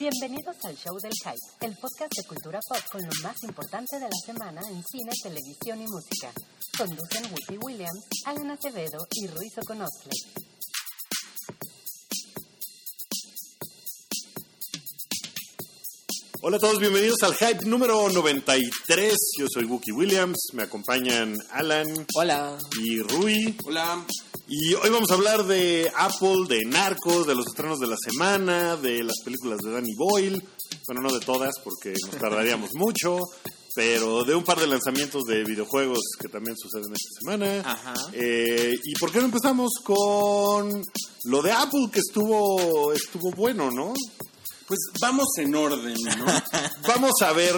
[0.00, 4.06] Bienvenidos al Show del Hype, el podcast de cultura pop con lo más importante de
[4.06, 6.32] la semana en cine, televisión y música.
[6.78, 10.10] Conducen Whoopi Williams, Alan Acevedo y Ruiz Oconostle.
[16.40, 19.14] Hola a todos, bienvenidos al Hype número 93.
[19.38, 22.56] Yo soy Wookie Williams, me acompañan Alan Hola.
[22.80, 23.54] y Rui.
[23.66, 24.02] Hola.
[24.52, 28.74] Y hoy vamos a hablar de Apple, de Narcos, de los estrenos de la semana,
[28.74, 30.42] de las películas de Danny Boyle.
[30.88, 33.20] Bueno, no de todas porque nos tardaríamos mucho,
[33.76, 37.60] pero de un par de lanzamientos de videojuegos que también suceden esta semana.
[37.60, 37.94] Ajá.
[38.12, 40.82] Eh, ¿Y por qué no empezamos con
[41.26, 43.94] lo de Apple que estuvo, estuvo bueno, no?
[44.66, 46.26] Pues vamos en orden, ¿no?
[46.88, 47.54] Vamos a ver,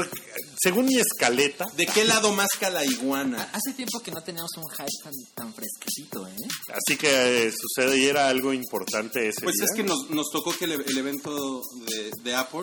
[0.61, 3.51] según mi escaleta, ¿De qué lado más la iguana?
[3.53, 6.37] Hace tiempo que no teníamos un hype tan, tan fresquecito, ¿eh?
[6.73, 9.65] así que eh, sucede y era algo importante ese Pues día.
[9.65, 12.63] es que nos, nos tocó que el, el evento de, de Apple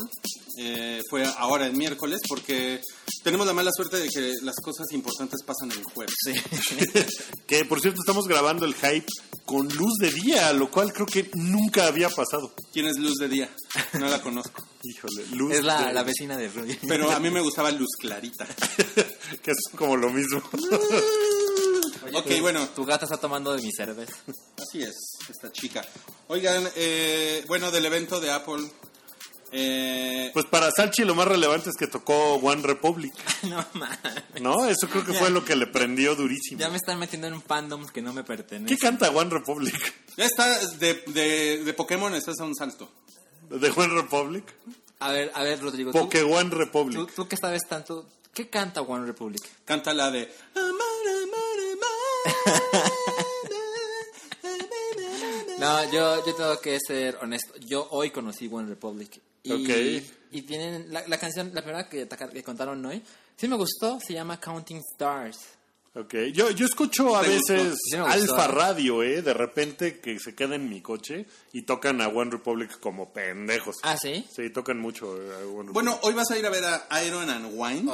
[0.57, 2.81] eh, fue ahora el miércoles porque
[3.23, 6.15] tenemos la mala suerte de que las cosas importantes pasan el jueves.
[7.47, 9.07] Que por cierto estamos grabando el hype
[9.45, 12.53] con luz de día, lo cual creo que nunca había pasado.
[12.71, 13.49] ¿Quién es Luz de Día?
[13.93, 14.63] No la conozco.
[14.83, 16.77] Híjole, luz Es la, de- la vecina de Rudy.
[16.87, 18.45] Pero a mí me gustaba Luz Clarita.
[19.43, 20.37] que es como lo mismo.
[22.13, 24.13] ok, bueno, Tu gata está tomando de mi cerveza.
[24.57, 24.95] así es,
[25.29, 25.85] esta chica.
[26.27, 28.69] Oigan, eh, bueno, del evento de Apple.
[29.51, 33.13] eh, pues para Salchi lo más relevante es que tocó One Republic,
[33.49, 33.99] no mames.
[34.41, 34.65] ¿no?
[34.65, 36.59] Eso creo que fue lo que le prendió durísimo.
[36.59, 38.73] Ya me están metiendo en un fandom que no me pertenece.
[38.75, 39.75] ¿Qué canta One Republic?
[40.15, 42.89] ya está, de, de, de Pokémon estás a un salto.
[43.49, 44.43] ¿De One Republic?
[44.99, 45.91] A ver, a ver, Rodrigo.
[45.91, 47.13] ¿tú, Poké One tú, Republic.
[47.15, 49.41] tú que sabes tanto, ¿qué canta One Republic?
[49.65, 50.31] Canta la de
[55.59, 57.53] No, yo, yo tengo que ser honesto.
[57.59, 59.21] Yo hoy conocí One Republic.
[59.43, 60.03] Y, Ok.
[60.31, 63.01] y tienen la, la canción, la primera que, que contaron hoy,
[63.35, 65.39] sí me gustó, se llama Counting Stars.
[65.95, 68.47] Ok, yo, yo escucho a veces Alfa.
[68.47, 69.23] Radio, ¿eh?
[69.23, 73.75] De repente que se queda en mi coche y tocan a One Republic como pendejos.
[73.81, 74.23] Ah, ¿sí?
[74.33, 75.73] Sí, tocan mucho a One Republic.
[75.73, 77.91] Bueno, hoy vas a ir a ver a Iron and Wine.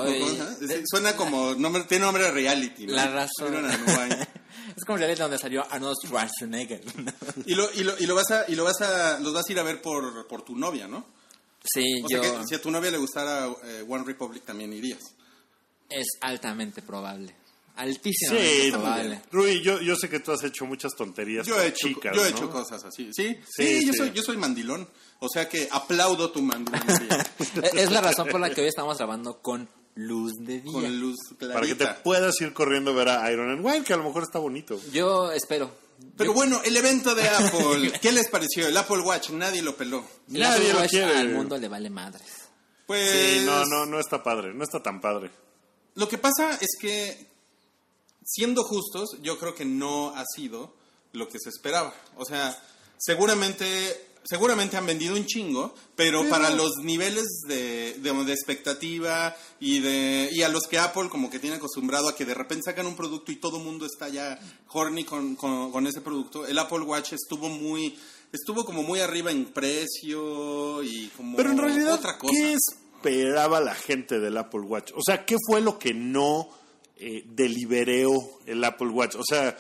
[0.86, 2.86] Suena como nombre, tiene nombre de reality.
[2.86, 2.94] ¿no?
[2.94, 3.54] La razón.
[3.54, 4.28] Iron and Wine.
[4.76, 6.82] Es como realmente donde salió Arnold Schwarzenegger.
[7.46, 9.52] Y lo, y lo, y lo vas a, y lo vas a, los vas a
[9.52, 11.06] ir a ver por, por tu novia, ¿no?
[11.64, 12.22] Sí, O yo...
[12.22, 15.00] sea que si a tu novia le gustara eh, One Republic también irías.
[15.90, 17.34] Es altamente probable.
[17.76, 19.22] Sí, Altísimamente probable.
[19.32, 22.26] Rui, yo, yo sé que tú has hecho muchas tonterías Yo he hecho, chicas, yo
[22.26, 22.38] he ¿no?
[22.38, 23.10] hecho cosas así.
[23.14, 23.98] Sí, Sí, sí, yo sí.
[24.00, 24.88] soy, yo soy mandilón.
[25.20, 27.26] O sea que aplaudo tu mandilonería.
[27.40, 30.72] Es es la razón por la que hoy estamos grabando con luz de día.
[30.72, 31.54] con luz clarita.
[31.54, 34.04] Para que te puedas ir corriendo a ver a Iron and Wine, que a lo
[34.04, 34.80] mejor está bonito.
[34.92, 35.72] Yo espero.
[36.18, 38.68] Pero Yo- bueno, el evento de Apple, ¿qué les pareció?
[38.68, 40.04] El Apple Watch, nadie lo peló.
[40.32, 41.18] el nadie Apple lo Watch quiere.
[41.18, 42.28] Al mundo le vale madres.
[42.86, 43.10] Pues
[43.40, 45.32] Sí, no, no, no está padre, no está tan padre.
[45.96, 47.26] Lo que pasa es que,
[48.26, 50.74] siendo justos, yo creo que no ha sido
[51.14, 51.94] lo que se esperaba.
[52.18, 52.58] O sea,
[52.98, 53.66] seguramente,
[54.24, 60.30] seguramente han vendido un chingo, pero para los niveles de, de, de expectativa y de
[60.32, 62.96] y a los que Apple como que tiene acostumbrado a que de repente sacan un
[62.96, 66.82] producto y todo el mundo está ya horny con, con, con ese producto, el Apple
[66.82, 67.98] Watch estuvo muy
[68.34, 72.34] estuvo como muy arriba en precio y como Pero en realidad, otra cosa.
[72.34, 74.92] ¿qué esperaba la gente del Apple Watch?
[74.96, 76.50] O sea, ¿qué fue lo que no
[76.98, 79.16] eh, deliberó el Apple Watch?
[79.16, 79.58] O sea,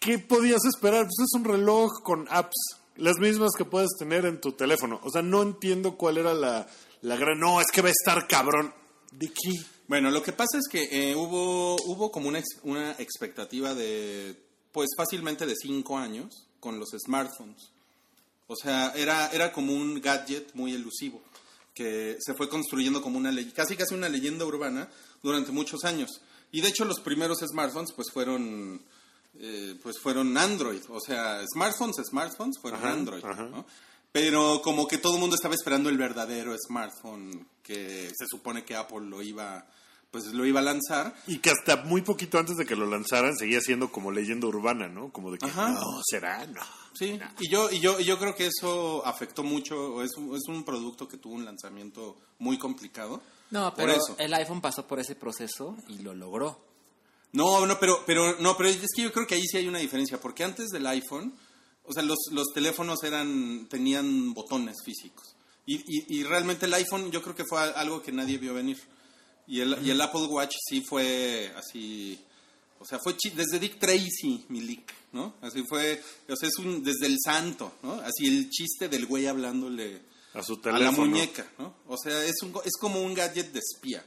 [0.00, 1.04] ¿qué podías esperar?
[1.04, 2.56] Pues es un reloj con apps,
[2.96, 5.00] las mismas que puedes tener en tu teléfono.
[5.04, 6.66] O sea, no entiendo cuál era la,
[7.02, 7.38] la gran...
[7.38, 8.72] No, es que va a estar cabrón.
[9.12, 9.52] ¿De qué?
[9.88, 14.36] Bueno, lo que pasa es que eh, hubo, hubo como una, una expectativa de,
[14.72, 17.70] pues fácilmente de cinco años con los smartphones.
[18.46, 21.22] O sea, era, era como un gadget muy elusivo,
[21.74, 24.90] que se fue construyendo como una ley, casi casi una leyenda urbana
[25.22, 26.20] durante muchos años.
[26.52, 28.80] Y de hecho los primeros smartphones pues fueron,
[29.38, 30.80] eh, pues fueron Android.
[30.88, 33.24] O sea, smartphones, smartphones fueron Ajá, Android.
[33.24, 33.44] ajá.
[33.44, 33.66] ¿no?
[34.12, 38.74] Pero como que todo el mundo estaba esperando el verdadero smartphone que se supone que
[38.74, 39.66] Apple lo iba,
[40.10, 41.14] pues lo iba a lanzar.
[41.26, 44.88] Y que hasta muy poquito antes de que lo lanzaran seguía siendo como leyenda urbana,
[44.88, 45.12] ¿no?
[45.12, 45.68] Como de que Ajá.
[45.72, 46.62] no, será, no.
[46.94, 50.48] Sí, y yo, y yo, y yo creo que eso afectó mucho, es, un- es
[50.48, 53.20] un producto que tuvo un lanzamiento muy complicado.
[53.50, 54.16] No, Por pero eso.
[54.18, 56.60] el iPhone pasó por ese proceso y lo logró.
[57.32, 59.78] No, no, pero, pero, no, pero es que yo creo que ahí sí hay una
[59.78, 61.34] diferencia, porque antes del iPhone,
[61.84, 65.34] o sea, los, los teléfonos eran, tenían botones físicos.
[65.66, 68.78] Y, y, y realmente el iPhone yo creo que fue algo que nadie vio venir.
[69.46, 72.18] Y el, y el Apple Watch sí fue así,
[72.80, 75.34] o sea, fue chi- desde Dick Tracy, mi leak, ¿no?
[75.40, 77.94] Así fue, o sea, es un, desde el santo, ¿no?
[77.94, 80.00] Así el chiste del güey hablándole
[80.38, 81.06] A su la teléfono.
[81.06, 81.74] muñeca, ¿no?
[81.86, 84.04] O sea, es, un, es como un gadget de espía.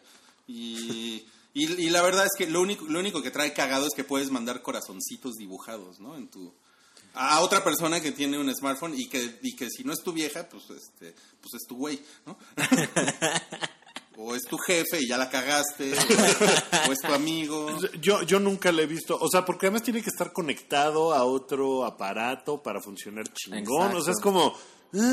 [0.48, 3.94] Y, y, y la verdad es que lo único, lo único que trae cagado es
[3.96, 6.16] que puedes mandar corazoncitos dibujados, ¿no?
[6.18, 6.54] En tu,
[7.14, 10.14] a otra persona que tiene un smartphone y que, y que si no es tu
[10.14, 12.38] vieja, pues, este, pues es tu güey, ¿no?
[14.18, 15.94] o es tu jefe y ya la cagaste,
[16.88, 17.78] o es tu amigo.
[18.00, 21.24] Yo, yo nunca le he visto, o sea, porque además tiene que estar conectado a
[21.26, 23.96] otro aparato para funcionar chingón.
[23.96, 24.56] O sea, es como,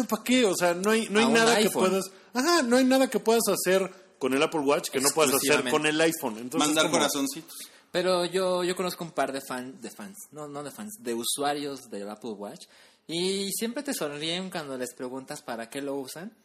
[0.08, 0.44] ¿para qué?
[0.44, 2.04] O sea, no hay, no hay A nada que puedas,
[2.34, 5.68] ajá, no hay nada que puedas hacer con el Apple Watch que no puedas hacer
[5.70, 6.38] con el iPhone.
[6.38, 7.54] Entonces, Mandar como- corazoncitos.
[7.90, 11.14] Pero yo, yo conozco un par de fans, de fans, no, no de fans, de
[11.14, 12.66] usuarios del Apple Watch.
[13.06, 16.36] Y siempre te sonríen cuando les preguntas para qué lo usan.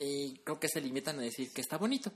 [0.00, 2.10] Y creo que se limitan a decir que está bonito.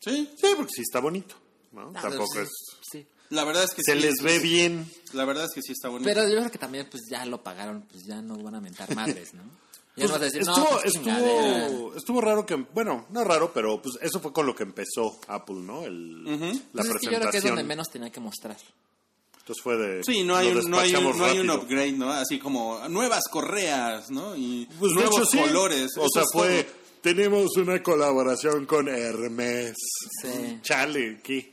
[0.00, 1.34] Sí, Sí, porque sí está bonito.
[1.72, 1.92] ¿no?
[1.94, 2.48] Ah, Tampoco sí, es.
[2.92, 3.06] Sí.
[3.30, 4.42] la verdad es que Se sí, les ve sí.
[4.46, 4.90] bien.
[5.14, 6.06] La verdad es que sí está bonito.
[6.08, 8.94] Pero yo creo que también pues ya lo pagaron, pues ya no van a mentar
[8.94, 9.42] madres, ¿no?
[9.96, 11.66] Pues, vas a decir, estuvo, no, pues, chingadera".
[11.66, 15.18] estuvo, estuvo raro que, bueno, no raro, pero pues eso fue con lo que empezó
[15.28, 15.84] Apple, ¿no?
[15.84, 17.12] El, La Pues es que presentación.
[17.12, 18.56] yo creo que es donde menos tenía que mostrar.
[19.38, 20.02] Entonces fue de.
[20.04, 22.10] Sí, no hay, un, no, hay un, no hay un upgrade, ¿no?
[22.12, 24.34] Así como nuevas correas, ¿no?
[24.36, 25.38] Y Pues, nuevos hecho, sí.
[25.38, 25.88] colores.
[25.96, 26.64] O sea, fue.
[26.64, 26.72] todo.
[27.02, 29.74] Tenemos una colaboración con Hermes.
[30.22, 30.58] Sí.
[30.62, 31.52] Chale, ¿qué?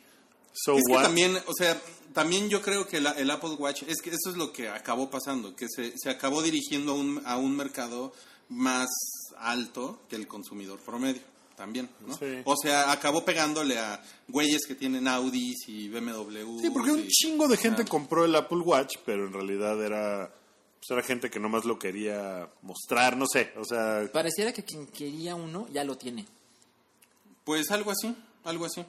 [0.52, 1.04] So Es que what?
[1.04, 1.80] también, o sea,
[2.14, 5.12] también yo creo que la- el Apple Watch, es que eso es lo que acabó
[5.12, 8.14] pasando, que se, se acabó dirigiendo a un, a un mercado
[8.50, 8.90] más
[9.38, 11.22] alto que el consumidor promedio,
[11.56, 12.16] también, ¿no?
[12.18, 12.42] Sí.
[12.46, 16.60] O sea, acabó pegándole a güeyes que tienen Audis y BMW.
[16.62, 20.34] Sí, porque un chingo de gente compró el Apple Watch, pero en realidad era.
[20.80, 23.54] Pues era gente que nomás lo quería mostrar, no sé.
[23.58, 26.26] O sea, Pareciera que quien quería uno ya lo tiene.
[27.46, 28.14] Pues algo así,
[28.44, 28.84] algo así.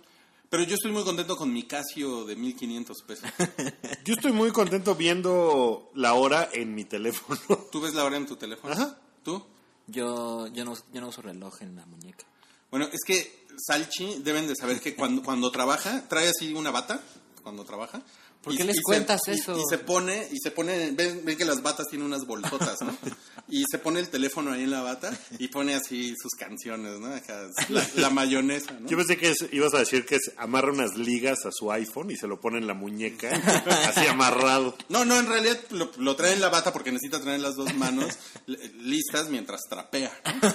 [0.50, 3.28] Pero yo estoy muy contento con mi Casio de 1500 pesos.
[4.04, 7.40] yo estoy muy contento viendo la hora en mi teléfono.
[7.72, 8.72] ¿Tú ves la hora en tu teléfono?
[8.72, 8.96] Ajá.
[9.24, 9.44] ¿Tú?
[9.88, 12.24] Yo, yo, no, yo no uso reloj en la muñeca.
[12.70, 17.00] Bueno, es que Salchi deben de saber que cuando, cuando trabaja, trae así una bata
[17.42, 18.02] cuando trabaja.
[18.44, 19.58] ¿Por Y- qué les y se- cuentas y- eso?
[19.58, 22.96] Y, se pone, y se pone, ven, ven que las batas tienen unas bolsotas, ¿no?
[23.46, 27.14] Y se pone el teléfono ahí en la bata y pone así sus canciones, ¿no?
[27.14, 28.88] Acá, la, la mayonesa, ¿no?
[28.88, 32.10] Yo pensé que es- ibas a decir que es, amarra unas ligas a su iPhone
[32.10, 33.30] y se lo pone en la muñeca,
[33.88, 34.76] así amarrado.
[34.88, 37.72] No, no, en realidad lo, lo trae en la bata porque necesita tener las dos
[37.74, 38.14] manos
[38.46, 40.10] li- listas mientras trapea.
[40.42, 40.54] ¿no?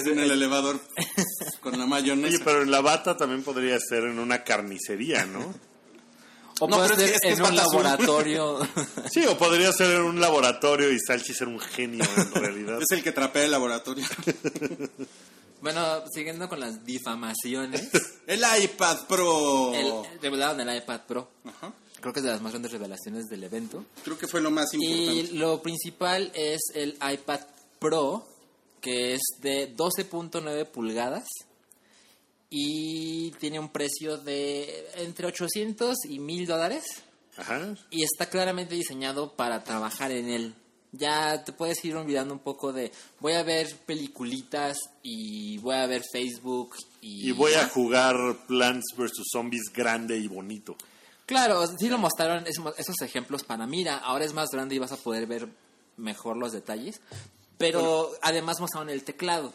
[0.00, 0.80] Así en el elevador
[1.60, 2.34] con la mayonesa.
[2.36, 5.54] Oye, pero en la bata también podría ser en una carnicería, ¿no?
[6.58, 8.58] O No, puede ser es que en un laboratorio.
[9.12, 12.78] Sí, o podría ser en un laboratorio y Salchi ser un genio en realidad.
[12.80, 14.04] Es el que trapea el laboratorio.
[15.60, 17.88] bueno, siguiendo con las difamaciones.
[18.26, 19.74] El iPad Pro.
[19.74, 21.28] El, revelaron el iPad Pro.
[21.44, 21.72] Ajá.
[22.00, 23.84] Creo que es de las más grandes revelaciones del evento.
[24.04, 25.38] Creo que fue lo más Y importante.
[25.38, 27.40] lo principal es el iPad
[27.80, 28.26] Pro,
[28.86, 31.26] que es de 12.9 pulgadas
[32.48, 36.84] y tiene un precio de entre 800 y 1000 dólares
[37.36, 37.74] Ajá.
[37.90, 40.54] y está claramente diseñado para trabajar en él.
[40.92, 45.86] Ya te puedes ir olvidando un poco de voy a ver peliculitas y voy a
[45.88, 48.14] ver Facebook y, Y voy a jugar
[48.46, 49.10] Plants vs.
[49.32, 50.76] Zombies grande y bonito.
[51.26, 54.96] Claro, sí lo mostraron esos ejemplos para mira, ahora es más grande y vas a
[54.96, 55.48] poder ver
[55.96, 57.00] mejor los detalles.
[57.58, 59.52] Pero además mostraron el teclado.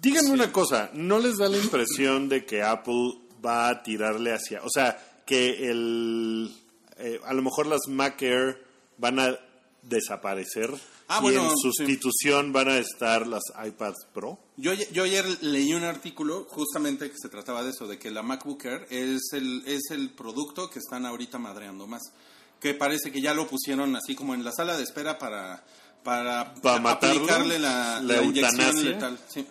[0.00, 4.62] Díganme una cosa, ¿no les da la impresión de que Apple va a tirarle hacia...
[4.62, 6.54] O sea, que el...
[6.98, 8.62] eh, a lo mejor las Mac Air
[8.98, 9.38] van a
[9.82, 10.70] desaparecer
[11.06, 11.56] Ah, y bueno, en sí.
[11.62, 14.38] sustitución van a estar las iPads Pro.
[14.56, 18.22] Yo, yo ayer leí un artículo justamente que se trataba de eso, de que la
[18.22, 22.00] MacBook Air es el, es el producto que están ahorita madreando más.
[22.58, 25.62] Que parece que ya lo pusieron así como en la sala de espera para,
[26.04, 27.16] para, ¿Para matarlo?
[27.22, 28.90] aplicarle la, ¿La la inyección eutanasia?
[28.90, 29.18] letal.
[29.28, 29.46] Sí.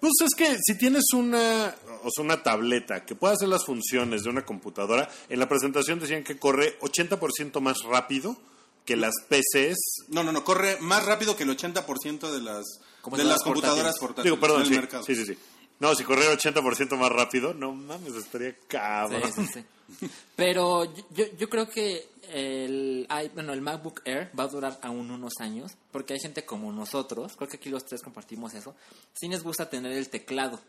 [0.00, 1.74] Pues es que si tienes una,
[2.04, 5.98] o sea, una tableta que puede hacer las funciones de una computadora, en la presentación
[5.98, 8.36] decían que corre 80% más rápido
[8.84, 10.06] que las PCs.
[10.08, 13.98] No, no, no, corre más rápido que el 80% de las, de Computadoras las computadoras
[13.98, 14.00] portátiles.
[14.00, 15.02] portátiles Digo, perdón, del sí, mercado.
[15.04, 15.38] sí, sí, sí.
[15.80, 19.22] No, si corriera 80% más rápido, no mames, estaría cabrón.
[19.34, 19.64] Sí, sí,
[20.00, 20.08] sí.
[20.36, 25.34] Pero yo, yo creo que el, bueno, el MacBook Air va a durar aún unos
[25.40, 28.74] años, porque hay gente como nosotros, creo que aquí los tres compartimos eso,
[29.14, 30.60] sí les gusta tener el teclado.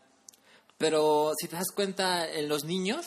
[0.78, 3.06] Pero si te das cuenta, en los niños,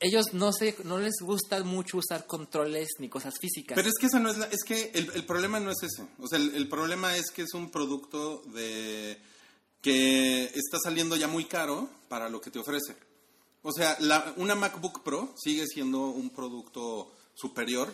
[0.00, 3.76] ellos no sé, no les gusta mucho usar controles ni cosas físicas.
[3.76, 6.02] Pero es que esa no es es que el, el problema no es ese.
[6.18, 9.18] O sea, el, el problema es que es un producto de
[9.80, 12.96] que está saliendo ya muy caro para lo que te ofrece.
[13.62, 17.92] O sea, la- una MacBook Pro sigue siendo un producto superior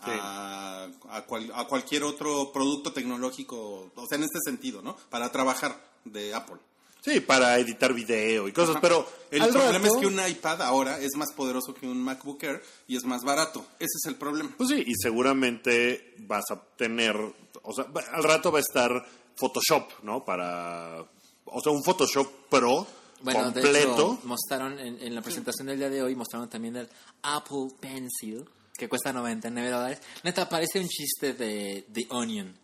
[0.00, 4.96] a, a cual- a cualquier otro producto tecnológico, o sea, en este sentido, ¿no?
[5.10, 6.56] Para trabajar de Apple.
[7.00, 8.80] Sí, para editar video y cosas, Ajá.
[8.80, 12.42] pero el problema rato- es que un iPad ahora es más poderoso que un MacBook
[12.42, 13.60] Air y es más barato.
[13.78, 14.50] Ese es el problema.
[14.56, 17.16] Pues sí, y seguramente vas a tener,
[17.62, 19.06] o sea, al rato va a estar
[19.36, 20.24] Photoshop, ¿no?
[20.24, 21.04] Para,
[21.44, 22.86] o sea, un Photoshop Pro
[23.20, 23.92] Bueno, de completo.
[23.92, 26.88] hecho, mostraron en, en la presentación del día de hoy, mostraron también el
[27.22, 28.44] Apple Pencil,
[28.76, 30.00] que cuesta 99 dólares.
[30.22, 32.56] Neta, parece un chiste de The Onion.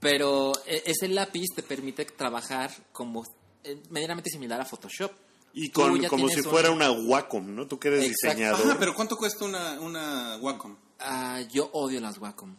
[0.00, 3.22] Pero e- ese lápiz te permite trabajar como
[3.64, 5.12] eh, medianamente similar a Photoshop.
[5.54, 7.66] y con, como si fuera un- una Wacom, ¿no?
[7.68, 8.36] Tú que eres Exacto.
[8.38, 8.66] diseñador.
[8.66, 10.76] Ajá, pero ¿cuánto cuesta una, una Wacom?
[10.98, 12.54] Ah, yo odio las Wacom.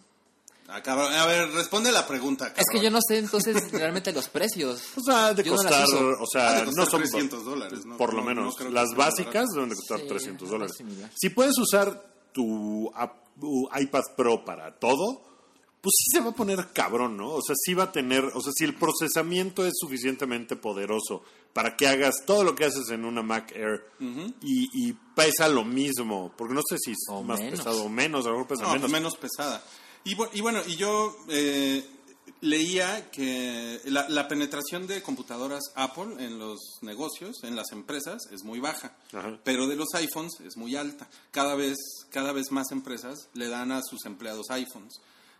[0.67, 1.13] Ah, cabrón.
[1.13, 2.53] A ver, responde la pregunta.
[2.55, 4.81] Es que yo no sé entonces realmente los precios.
[4.95, 6.09] O sea, de Yo no costar, uso.
[6.19, 7.97] o sea, Ha de costar no son 300 dólares, ¿no?
[7.97, 8.55] Por lo No- menos.
[8.59, 10.83] no Las básicas deben de costar Sí, 300 algo dólares.
[11.15, 12.91] Si puedes usar tu,
[13.79, 15.21] iPad Pro para todo,
[15.81, 17.31] pues sí se va a poner cabrón, ¿no?
[17.33, 21.75] O sea, sí va a tener, o sea, si el procesamiento es suficientemente poderoso para
[21.75, 23.83] que hagas todo lo que haces en una Mac Air
[24.41, 27.59] y, y pesa lo mismo, porque no sé si es O más menos.
[27.59, 28.89] pesado o menos, a lo mejor pesa No, menos.
[28.91, 29.17] menos.
[29.17, 29.61] pesada.
[30.03, 31.85] Y, y bueno, y yo eh,
[32.41, 38.43] leía que la, la penetración de computadoras Apple en los negocios, en las empresas, es
[38.43, 38.95] muy baja.
[39.13, 39.39] Ajá.
[39.43, 41.09] Pero de los iPhones es muy alta.
[41.31, 41.77] Cada vez,
[42.09, 44.93] cada vez más empresas le dan a sus empleados iPhones.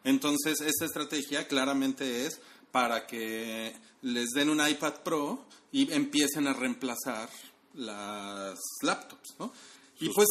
[0.06, 2.40] Entonces, esta estrategia claramente es
[2.72, 7.30] para que les den un iPad Pro y empiecen a reemplazar
[7.74, 9.52] las laptops, ¿no?
[10.00, 10.28] Y pues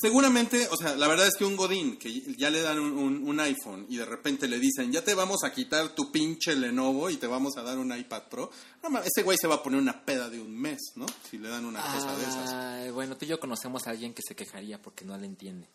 [0.00, 3.28] seguramente, o sea, la verdad es que un Godín que ya le dan un, un-
[3.28, 7.10] un iPhone y de repente le dicen, ya te vamos a quitar tu pinche Lenovo
[7.10, 8.50] y te vamos a dar un iPad Pro,
[8.82, 11.06] no ese güey se va a poner una peda de un mes, ¿no?
[11.30, 12.94] Si le dan una cosa de esas.
[12.94, 15.68] Bueno, tú y yo conocemos a alguien que se quejaría porque no le entiende.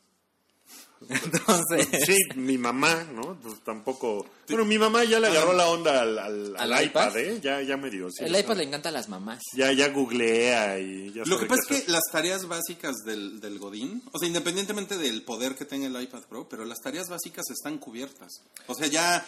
[1.10, 3.38] Entonces, Sí, mi mamá, ¿no?
[3.42, 4.26] Pues tampoco.
[4.48, 7.18] Bueno, mi mamá ya le agarró la onda al, al- al ¿Al iPad, iPad?
[7.18, 7.40] ¿eh?
[7.42, 8.10] Ya, ya me dio.
[8.12, 9.40] sí, el iPad le encanta a las mamás.
[9.56, 13.60] Ya, ya googlea y ya Lo que pasa es que las tareas básicas del, del
[13.60, 17.46] Godín, o sea, independientemente del poder que tenga el iPad Pro, pero las tareas básicas
[17.50, 18.30] están cubiertas.
[18.68, 19.26] O sea, ya,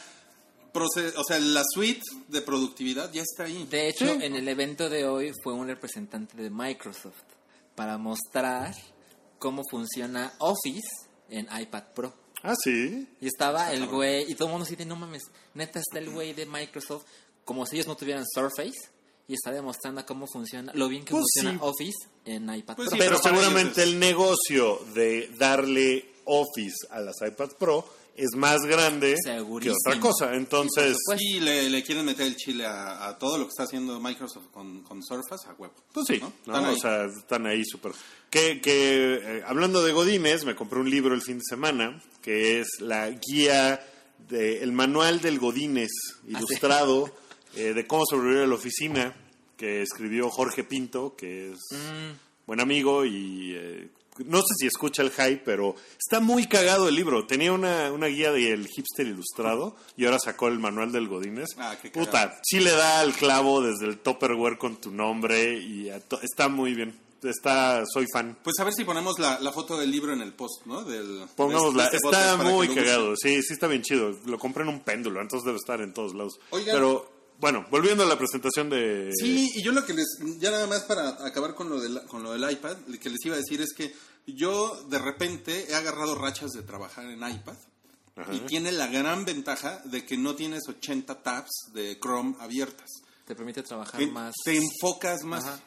[0.73, 3.65] o sea, la suite de productividad ya está ahí.
[3.69, 4.23] De hecho, Sí.
[4.23, 7.15] en el evento de hoy fue un representante de Microsoft
[7.75, 8.73] para mostrar
[9.39, 12.13] cómo funciona Office en iPad Pro.
[12.43, 13.07] Ah, sí.
[13.21, 15.23] Y estaba el güey, y todo el mundo dice, no mames,
[15.55, 17.05] neta está el güey de Microsoft,
[17.43, 18.89] como si ellos no tuvieran Surface,
[19.27, 21.57] y está demostrando cómo funciona, lo bien que Pues funciona sí.
[21.61, 22.97] Office en iPad Pues Pro.
[22.97, 28.61] sí, pero seguramente ellos el negocio de darle Office a las iPad Pro es más
[28.61, 30.33] grande que otra cosa.
[30.35, 33.63] Entonces, Pues- y le, le quieren meter el chile a, a todo lo que está
[33.63, 35.73] haciendo Microsoft con, con Surface a huevo.
[35.93, 36.31] pues sí, ¿no?
[36.45, 36.53] ¿no?
[36.53, 36.75] Están ahí.
[36.75, 37.91] o sea, están ahí súper.
[38.29, 42.59] Que, que eh, hablando de Godines, me compré un libro el fin de semana que
[42.61, 43.85] es la guía,
[44.29, 45.91] de, el manual del Godines
[46.27, 47.13] ilustrado
[47.55, 49.15] eh, de cómo sobrevivir a la oficina
[49.57, 51.59] que escribió Jorge Pinto, que es
[52.47, 53.89] buen amigo y eh,
[54.25, 57.25] no sé si escucha el hype, pero está muy cagado el libro.
[57.27, 61.49] Tenía una, una guía del hipster ilustrado y ahora sacó el manual del Godines.
[61.57, 65.89] Ah, qué Puta, sí le da al clavo desde el Tupperware con tu nombre y
[66.21, 66.97] está muy bien.
[67.23, 68.37] Está, soy fan.
[68.43, 70.83] Pues a ver si ponemos la, la foto del libro en el post, ¿no?
[70.83, 73.15] Del, Pongámosla, de este- de está muy cagado.
[73.15, 74.15] Sí, sí está bien chido.
[74.27, 76.39] Lo compré en un péndulo, entonces debe estar en todos lados.
[76.51, 76.75] Oigan.
[76.75, 80.05] Pero bueno, volviendo a la presentación de Sí, y yo lo que les,
[80.39, 83.25] ya nada más para acabar con lo, del, con lo del iPad, lo que les
[83.25, 83.93] iba a decir es que
[84.27, 87.55] yo de repente he agarrado rachas de trabajar en iPad
[88.31, 92.89] y tiene la gran ventaja de que no tienes 80 tabs de Chrome abiertas.
[93.25, 94.33] Te permite trabajar Te, más.
[94.43, 95.43] te enfocas más.
[95.43, 95.59] Ajá.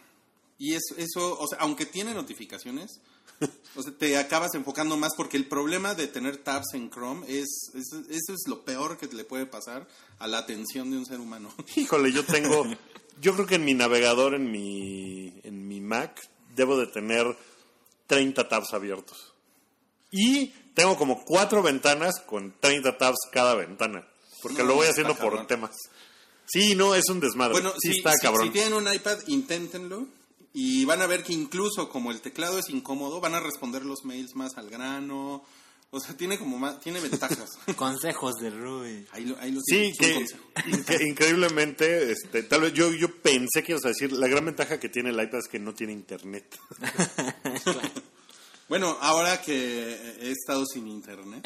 [0.59, 3.01] Y eso, eso, o sea, aunque tiene notificaciones,
[3.77, 7.71] o sea, te acabas enfocando más porque el problema de tener tabs en Chrome es,
[7.75, 9.87] es- eso es lo peor que le puede pasar
[10.19, 11.55] a la atención de un ser humano.
[11.77, 12.65] Híjole, yo tengo,
[13.21, 16.21] yo creo que en mi navegador, en mi, en mi Mac,
[16.57, 17.25] debo de tener
[18.09, 19.33] 30 tabs abiertos.
[20.11, 24.09] Y tengo como cuatro ventanas con 30 tabs cada ventana.
[24.43, 25.77] Porque No, lo voy haciendo por temas.
[26.47, 27.53] Sí, no, es un desmadre.
[27.53, 28.47] Bueno, sí si, está si- cabrón.
[28.47, 30.07] si tienen un iPad, inténtenlo.
[30.61, 34.05] Y van a ver que incluso como el teclado es incómodo, van a responder los
[34.05, 35.45] mails más al grano.
[35.91, 37.49] O sea, tiene como más, tiene ventajas.
[37.77, 39.07] Consejos de Rui.
[39.13, 40.27] ahí lo, ahí lo Sí, que
[41.07, 44.89] increíblemente, este, tal vez yo, yo pensé que ibas a decir, la gran ventaja que
[44.89, 46.59] tiene el iPad es que no tiene internet.
[48.69, 49.55] Bueno, ahora que
[50.21, 51.43] he estado sin internet,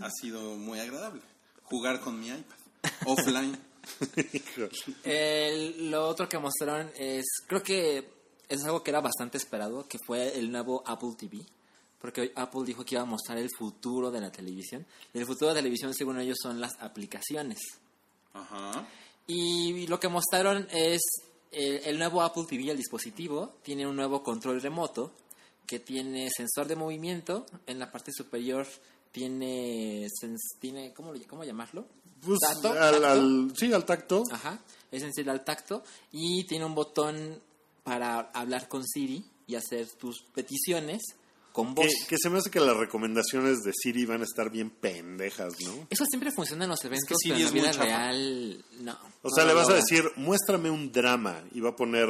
[0.00, 1.20] ha sido muy agradable
[1.64, 2.56] jugar con mi iPad
[3.04, 3.58] offline.
[5.04, 8.13] El- lo otro que mostraron es, creo que
[8.48, 11.44] es algo que era bastante esperado, que fue el nuevo Apple TV.
[12.00, 14.84] porque Apple dijo que iba a mostrar el futuro de la televisión.
[15.14, 17.58] Y el futuro de la televisión, según ellos, son las aplicaciones.
[18.34, 18.86] Ajá.
[19.26, 21.00] Y lo que mostraron es
[21.50, 25.12] el, el nuevo Apple TV, el dispositivo, tiene un nuevo control remoto
[25.66, 27.46] que tiene sensor de movimiento.
[27.66, 28.66] En la parte superior
[29.12, 30.06] tiene,
[30.60, 31.86] tiene ¿cómo, lo- cómo llamarlo?
[32.20, 33.06] Pues, Tacto, al, tacto.
[33.06, 34.22] al- sí, al tacto.
[34.30, 34.58] Ajá,
[34.90, 35.82] es sensible al tacto
[36.12, 37.40] y tiene un botón
[37.84, 41.02] para hablar con Siri y hacer tus peticiones
[41.52, 41.86] con voz.
[41.86, 45.52] Que, que se me hace que las recomendaciones de Siri van a estar bien pendejas,
[45.60, 45.86] ¿no?
[45.88, 48.92] Eso siempre funciona en los eventos, Siri pero en la es vida real no.
[49.22, 49.76] O no sea, lo le vas a logra.
[49.76, 52.08] decir, muéstrame un drama y va a poner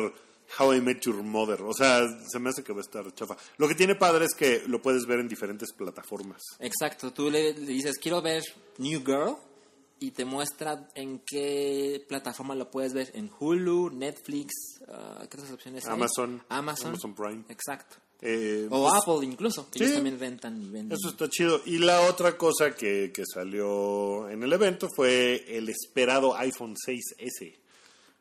[0.59, 1.61] How I Met Your Mother.
[1.62, 3.37] O sea, se me hace que va a estar chafa.
[3.59, 6.40] Lo que tiene padre es que lo puedes ver en diferentes plataformas.
[6.61, 8.43] Exacto, tú le, le dices, quiero ver
[8.78, 9.37] New Girl
[10.04, 14.52] y te muestra en qué plataforma lo puedes ver, en Hulu, Netflix,
[14.88, 15.92] ah, ¿qué otras opciones hay?
[15.94, 17.44] Amazon, Amazon Prime.
[17.49, 17.96] Exacto.
[18.20, 19.84] Eh, O pues, Apple incluso, que sí.
[19.84, 20.92] ellos también rentan y venden.
[20.92, 21.61] Eso está chido.
[21.64, 27.56] Y la otra cosa que, que salió en el evento fue el esperado iPhone 6S.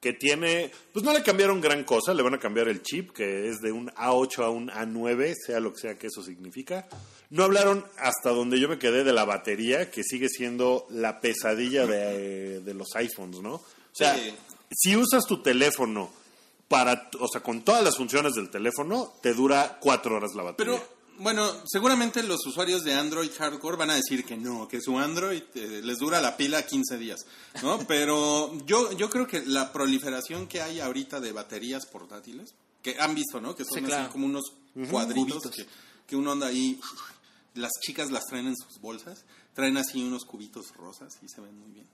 [0.03, 3.47] Que tiene, pues no le cambiaron gran cosa, le van a cambiar el chip, que
[3.47, 6.89] es de un A8 a un A9, sea lo que sea que eso significa.
[7.29, 11.87] No hablaron hasta donde yo me quedé de la batería, que sigue siendo la pesadilla
[11.87, 13.53] de, de los iPhones, ¿no?
[13.53, 14.33] O sea, Sí.
[14.71, 16.11] si usas tu teléfono
[16.67, 20.73] para, o sea, con todas las funciones del teléfono, te dura cuatro horas la batería.
[20.73, 20.87] Pero,
[21.19, 25.43] bueno, seguramente los usuarios de Android hardcore van a decir que no, que su Android
[25.55, 27.19] eh, les dura la pila 15 días,
[27.61, 27.79] ¿no?
[27.87, 33.15] Pero yo, yo creo que la proliferación que hay ahorita de baterías portátiles, que han
[33.15, 33.55] visto, ¿no?
[33.55, 34.53] Que son Sí, así como unos
[34.89, 35.65] cuadritos que,
[36.07, 36.79] que uno anda ahí,
[37.55, 41.57] las chicas las traen en sus bolsas, traen así unos cubitos rosas y se ven
[41.57, 41.87] muy bien.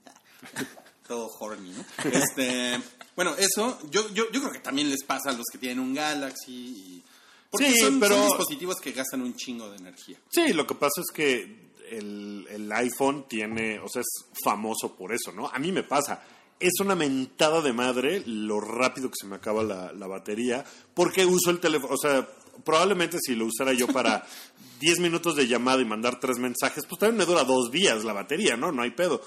[1.06, 1.84] Todo horny, ¿no?
[2.10, 2.80] Este,
[3.16, 5.94] bueno, eso, yo, yo, yo creo que también les pasa a los que tienen un
[5.94, 7.04] Galaxy y...
[7.50, 10.18] Porque Sí, son, son pero- dispositivos que gastan un chingo de energía.
[10.30, 15.12] Sí, lo que pasa es que el, el iPhone tiene, o sea, es famoso por
[15.12, 15.48] eso, ¿no?
[15.48, 16.22] A mí me pasa.
[16.60, 20.64] Es una mentada de madre lo rápido que se me acaba la, la batería,
[20.94, 22.28] porque uso el teléfono, o sea,
[22.64, 24.24] probablemente si lo usara yo para
[24.80, 28.12] 10 minutos de llamada y mandar tres mensajes, pues también me dura dos días la
[28.12, 28.70] batería, ¿no?
[28.72, 29.20] No hay pedo.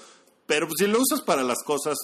[0.46, 1.96] Pero pues, si lo usas para las cosas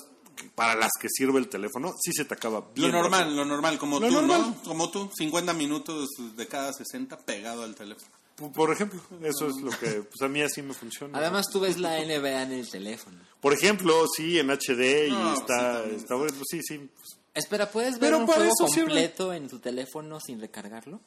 [0.55, 2.93] para las que sirve el teléfono, sí se te acaba Lo bien.
[2.93, 3.37] normal, rápido.
[3.37, 4.41] lo normal, como Lo tú, normal.
[4.43, 4.63] ¿no?
[4.65, 8.11] Como tú, 50 minutos de cada 60 pegado al teléfono.
[8.55, 11.19] Por- ejemplo, eso es lo que, pues a mí así me funciona.
[11.19, 13.19] Además tú ves la NBA en el teléfono.
[13.41, 16.33] Por ejemplo, sí, en HD y No, está, sí, está bueno.
[16.49, 16.79] Sí, sí.
[16.79, 18.87] pues, Espera, ¿puedes ver Pero un juego eso sirve.
[18.87, 21.01] completo en tu teléfono sin recargarlo?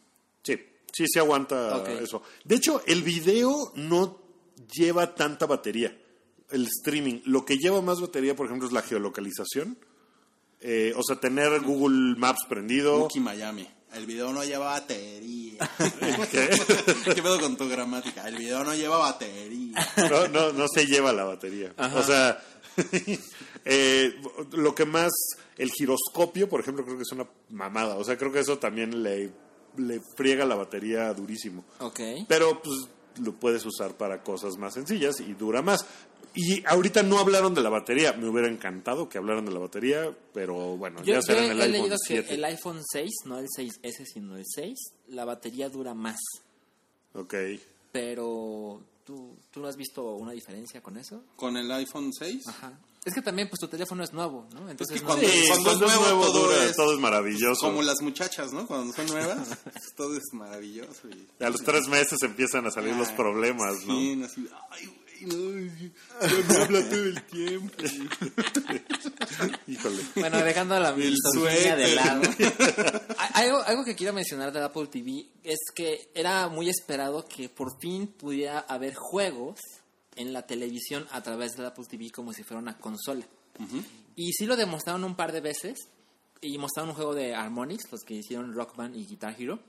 [0.44, 0.58] Sí,
[0.92, 2.22] sí, sí aguanta eso.
[2.46, 4.20] De hecho, el video no
[4.72, 5.98] lleva tanta batería.
[6.52, 7.22] El streaming.
[7.26, 9.78] Lo que lleva más batería, por ejemplo, es la geolocalización.
[10.62, 13.08] Eh, o sea, tener Google Maps prendido.
[13.20, 13.68] Miami.
[13.94, 15.70] El video no lleva batería.
[16.32, 16.50] ¿Qué?
[17.14, 18.28] ¿Qué pedo con tu gramática?
[18.28, 19.88] El video no lleva batería.
[20.10, 21.74] No, no, no se lleva la batería.
[21.78, 22.42] O sea,
[23.66, 24.16] eh,
[24.52, 25.12] lo que más,
[25.58, 27.96] el giroscopio, por ejemplo, creo que es una mamada.
[27.98, 29.32] O sea, creo que eso también le,
[29.78, 31.64] le friega la batería durísimo.
[31.80, 32.00] Ok.
[32.28, 32.88] Pero pues
[33.22, 35.86] lo puedes usar para cosas más sencillas y dura más.
[36.36, 38.13] Y ahorita no hablaron de la batería.
[38.13, 41.60] Me hubiera encantado que hablaran de la batería, pero bueno, Yo, ya será en el
[41.60, 42.28] he iPhone leído 7.
[42.28, 44.78] que el iPhone 6, no el 6S, sino el 6,
[45.10, 46.17] la batería dura más.
[47.13, 47.34] Ok.
[47.91, 51.24] Pero, ¿tú, ¿tú no has visto una diferencia con eso?
[51.36, 52.48] ¿Con el iPhone 6?
[52.48, 52.80] Ajá.
[53.06, 54.69] Es que también, pues tu teléfono es nuevo, ¿no?
[54.69, 56.93] Entonces, que no- cuando- Sí, cuando es cuando es nuevo, nuevo, todo dura, es- todo
[56.93, 57.62] es maravilloso.
[57.67, 58.65] Como las muchachas, ¿no?
[58.65, 59.38] Cuando son nuevas,
[59.98, 61.10] todo es maravilloso.
[61.10, 61.28] Y...
[61.43, 63.93] A los tres meses empiezan a salir los problemas, ¿no?
[64.00, 64.89] Sí, así, ay,
[65.26, 67.84] güey, no, ya me habla todo el tiempo.
[69.68, 70.04] Híjole.
[70.16, 72.22] Bueno, dejando la misoginia de lado.
[73.34, 77.80] Algo, algo que quiero mencionar de Apple TV es que era muy esperado que por
[77.80, 79.60] fin pudiera haber juegos
[80.16, 83.26] en la televisión a través de Apple TV como si fuera una consola.
[84.16, 85.88] Y sí lo demostraron un par de veces.
[86.42, 89.60] Y mostraron un juego de Harmonix, los que hicieron Rock Band y Guitar Hero.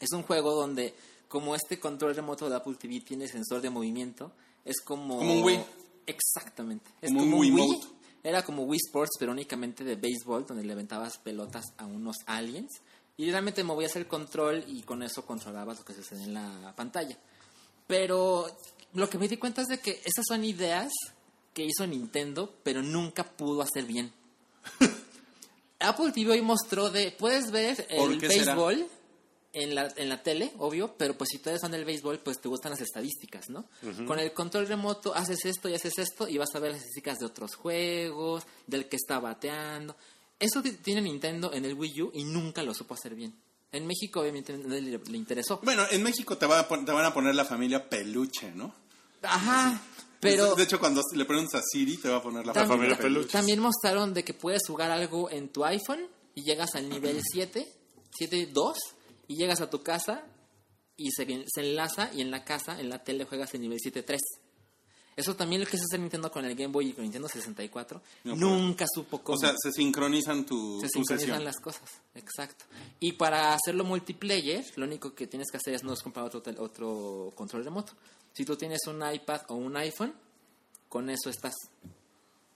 [0.00, 0.94] Es un juego donde,
[1.28, 4.32] como este control remoto de Apple TV tiene sensor de movimiento,
[4.68, 5.18] es como...
[5.18, 5.60] Como un Wii.
[6.06, 6.90] Exactamente.
[7.00, 7.80] Es Como como, un un Wii.
[8.22, 12.80] Era como Wii Sports, pero únicamente de béisbol, donde le aventabas pelotas a unos aliens.
[13.16, 17.18] Y realmente movías el control y con eso controlabas lo que sucede en la pantalla.
[17.86, 18.46] Pero
[18.92, 20.92] lo que me di cuenta es de que esas son ideas
[21.54, 24.12] que hizo Nintendo, pero nunca pudo hacer bien.
[25.80, 28.56] Apple TV hoy mostró de, puedes ver ¿Por el será?
[29.62, 32.40] En la, en la tele, obvio, pero pues si tú eres fan del béisbol, pues
[32.40, 33.64] te gustan las estadísticas, ¿no?
[34.06, 37.18] Con el control remoto haces esto y haces esto y vas a ver las estadísticas
[37.18, 39.96] de otros juegos, del que está bateando.
[40.38, 43.34] Eso ti- tiene Nintendo en el Wii U y nunca lo supo hacer bien.
[43.72, 45.60] En México obviamente le, le interesó.
[45.62, 48.74] Bueno, en México te, va a te van a poner la familia peluche, ¿no?
[49.22, 49.82] Ajá,
[50.20, 52.98] pero De hecho, cuando le preguntas a Siri, te va a poner la también, familia
[52.98, 53.28] peluche.
[53.30, 57.66] también mostraron de que puedes jugar algo en tu iPhone y llegas al nivel 7,
[58.20, 58.74] 7.2
[59.28, 60.24] y llegas a tu casa
[60.96, 64.18] y se, se enlaza y en la casa, en la tele juegas el nivel 7.3.
[65.16, 68.00] Eso también lo que se hace Nintendo con el Game Boy y con Nintendo 64.
[68.24, 68.40] No, pues.
[68.40, 69.36] nunca supo cómo.
[69.36, 71.44] O sea, se sincronizan tu, se tu sincronizan sesión.
[71.44, 71.82] las cosas,
[72.14, 72.64] exacto.
[73.00, 76.40] Y para hacerlo multiplayer, lo único que tienes que hacer es no es comprar otro,
[76.40, 77.94] tel- otro control remoto.
[78.32, 80.14] Si tú tienes un iPad o un iPhone,
[80.88, 81.54] con eso estás.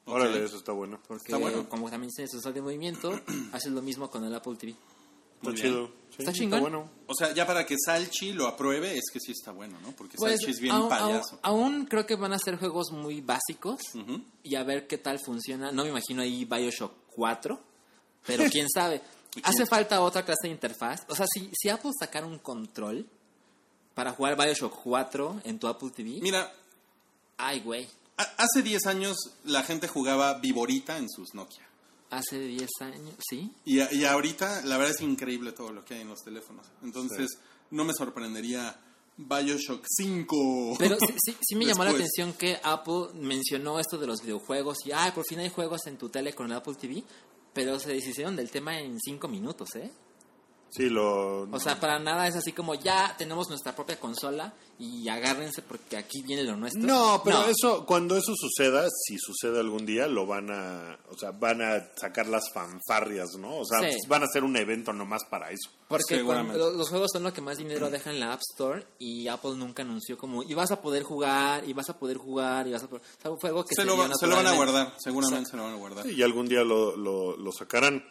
[0.05, 1.01] Órale, eso está bueno.
[1.07, 1.69] Porque Está bueno.
[1.69, 3.21] como también tienes sensor de movimiento,
[3.53, 4.75] haces lo mismo con el Apple TV.
[5.43, 5.91] Está Muy chido.
[6.11, 6.61] Sí, Está chingón.
[6.61, 6.91] bueno.
[7.07, 9.93] O sea, ya para que Salchi lo apruebe, es que sí está bueno, ¿no?
[9.93, 11.39] Porque Pues, Salchi es bien aún, payaso.
[11.43, 13.81] aún- aún creo que van a ser juegos muy básicos
[14.43, 15.73] y a ver qué tal funciona.
[15.73, 17.59] No me imagino ahí Bioshock 4,
[18.27, 19.01] pero quién sabe.
[19.31, 21.01] quién- Hace falta otra clase de interfaz.
[21.09, 23.07] O sea, si, si Apple sacara un control
[23.95, 26.53] para jugar Bioshock 4 en tu Apple TV, Mira,
[27.39, 27.89] ay, güey.
[28.17, 31.67] hace 10 años la gente jugaba Viborita en sus Nokia.
[32.13, 33.51] Hace 10 años, ¿sí?
[33.65, 36.67] Y, a- y ahorita, la verdad es increíble todo lo que hay en los teléfonos.
[36.83, 37.39] Entonces,
[37.71, 38.79] no me sorprendería
[39.17, 40.77] Bioshock 5.
[40.79, 44.79] Pero sí, sí- sí me llamó la atención que Apple mencionó esto de los videojuegos
[44.87, 47.03] y, ay, por fin hay juegos en tu tele con el Apple TV,
[47.55, 49.91] pero se deshicieron del tema en 5 minutos, ¿eh?
[50.75, 51.43] Sí, lo.
[51.43, 55.99] O sea, para nada es así como ya tenemos nuestra propia consola y agárrense porque
[55.99, 56.81] aquí viene lo nuestro.
[56.83, 57.47] No, pero No.
[57.47, 61.91] eso, cuando eso suceda, si sucede algún día, lo van a, o sea, van a
[61.95, 63.59] sacar las fanfarrias, ¿no?
[63.59, 63.87] O sea, Sí.
[63.89, 65.69] pues, van a hacer un evento nomás para eso.
[65.89, 69.29] Porque cuando- los, juegos son lo que más dinero deja en la App Store y
[69.29, 72.73] Apple nunca anunció como y vas a poder jugar y vas a poder jugar y
[72.73, 73.03] vas a poder...
[73.19, 75.57] O sea, un juego que se, se, lo, se lo van a guardar, seguramente se
[75.59, 76.07] lo van a guardar.
[76.07, 78.03] Y algún día lo, lo, lo sacarán.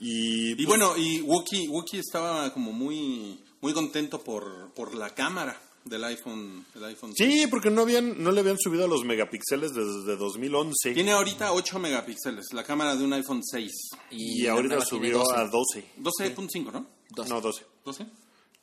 [0.00, 5.14] Y, Y pues, bueno, y Wookie, Wookie estaba como muy, muy contento por, por la
[5.14, 6.64] cámara del iPhone.
[6.74, 10.92] Del iPhone Sí, porque no habían, no le habían subido a los megapíxeles desde 2011.
[10.94, 13.70] Tiene ahorita 8 megapíxeles, la cámara de un iPhone 6.
[14.10, 15.34] y, la ahorita subió 12.
[15.36, 15.84] a 12.
[16.34, 16.86] 12.5, ¿no?
[17.10, 17.30] 12.
[17.30, 17.64] No, 12.
[17.84, 18.06] 12.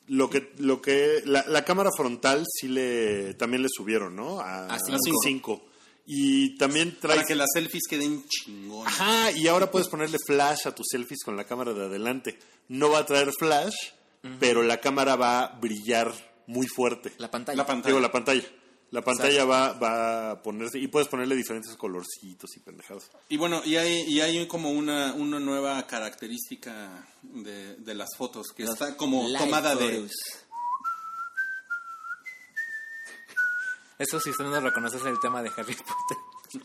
[0.08, 4.40] Lo que, lo que, la, la cámara frontal sí le, también le subieron, ¿no?
[4.40, 5.20] A, A cinco.
[5.22, 5.62] 5.
[6.10, 7.16] Y también trae...
[7.16, 8.98] Para que las selfies queden chingonas.
[8.98, 12.38] Ajá, y ahora puedes ponerle flash a tus selfies con la cámara de adelante.
[12.68, 13.74] No va a traer flash,
[14.40, 16.14] pero la cámara va a brillar
[16.46, 17.12] muy fuerte.
[17.18, 17.58] La pantalla.
[17.58, 17.88] La pantalla.
[17.88, 18.44] Digo, la pantalla.
[18.90, 20.78] La pantalla va, va a ponerse...
[20.78, 23.10] Y puedes ponerle diferentes colorcitos y pendejadas.
[23.28, 28.46] Y bueno, y hay, y hay como una, una nueva característica de, de las fotos,
[28.56, 30.08] que Los está como tomada de...
[33.98, 36.64] Eso si usted no reconoces el tema de Harry Potter.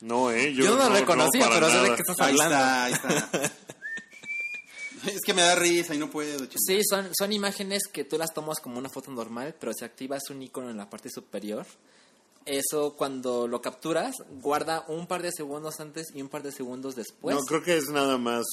[0.00, 0.52] No, ¿eh?
[0.54, 2.54] Yo, no lo reconocía, pero sé de qué estás Ahí hablando.
[2.54, 3.52] está, ahí está.
[5.10, 6.38] es que me da risa y no puedo.
[6.46, 6.58] chingada.
[6.58, 10.22] Sí, son, son imágenes que tú las tomas como una foto normal, pero si activas
[10.30, 11.66] un icono en la parte superior,
[12.44, 16.94] eso cuando lo capturas, guarda un par de segundos antes y un par de segundos
[16.94, 17.34] después.
[17.34, 18.44] No, creo que es nada más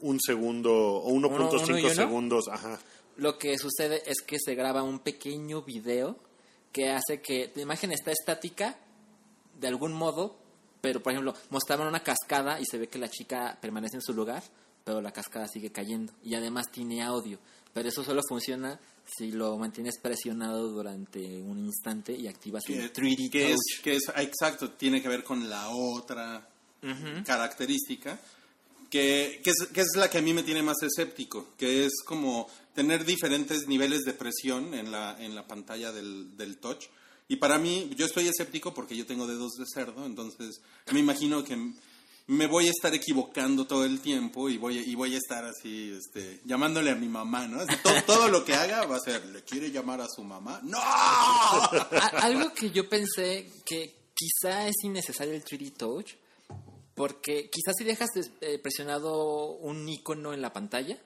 [0.00, 1.94] un segundo o Uno- uno y 1.5 uno.
[1.94, 2.44] segundos.
[2.50, 2.78] Ajá.
[3.16, 6.16] Lo que sucede es que se graba un pequeño video
[6.72, 8.76] que hace que la imagen está estática
[9.60, 10.36] de algún modo,
[10.80, 14.12] pero por ejemplo, mostraban una cascada y se ve que la chica permanece en su
[14.14, 14.42] lugar,
[14.84, 17.38] pero la cascada sigue cayendo y además tiene audio,
[17.72, 22.92] pero eso solo funciona si lo mantienes presionado durante un instante y activas que, el
[22.92, 26.46] 3D que es, que es- ah, exacto, tiene que ver con la otra
[27.24, 28.18] característica,
[28.90, 31.92] que, que, es, que es la que a mí me tiene más escéptico, que es
[32.04, 36.84] como tener diferentes niveles de presión en la, en la pantalla del, del touch.
[37.26, 40.60] Y para mí, yo estoy escéptico porque yo tengo dedos de cerdo, entonces
[40.92, 41.56] me imagino que
[42.28, 45.44] me voy a estar equivocando todo el tiempo y voy, a- y voy a estar
[45.44, 47.58] así, este, llamándole a mi mamá, ¿no?
[47.82, 50.60] Todo, todo lo que haga va a ser, ¿le quiere llamar a su mamá?
[50.62, 50.78] ¡No!
[52.22, 56.12] Algo que yo pensé que quizá es innecesario el 3D Touch,
[56.94, 58.08] porque quizás si dejas
[58.40, 60.96] eh, presionado un icono en la pantalla.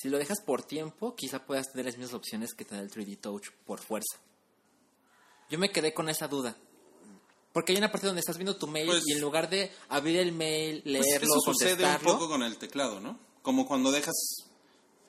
[0.00, 2.90] Si lo dejas por tiempo, quizá puedas tener las mismas opciones que te da el
[2.90, 4.18] 3D Touch por fuerza.
[5.50, 6.56] Yo me quedé con esa duda.
[7.52, 10.16] Porque hay una parte donde estás viendo tu mail Pues- y en lugar de abrir
[10.20, 13.18] el mail, Pues leerlo, eso sucede un poco con el teclado, ¿no?
[13.42, 14.14] Como cuando dejas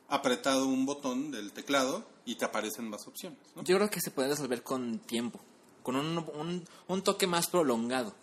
[0.10, 3.64] apretado un botón del teclado y te aparecen más opciones, ¿no?
[3.64, 5.40] yo creo que se puede resolver con tiempo,
[5.84, 8.14] con un, un- un toque más prolongado.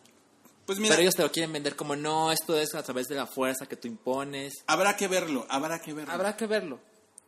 [0.68, 3.14] Pues mira, Pero ellos te lo quieren vender como no, esto es a través de
[3.14, 4.52] la fuerza que tú impones.
[4.66, 6.12] habrá que verlo, habrá que verlo.
[6.12, 6.78] Habrá que verlo.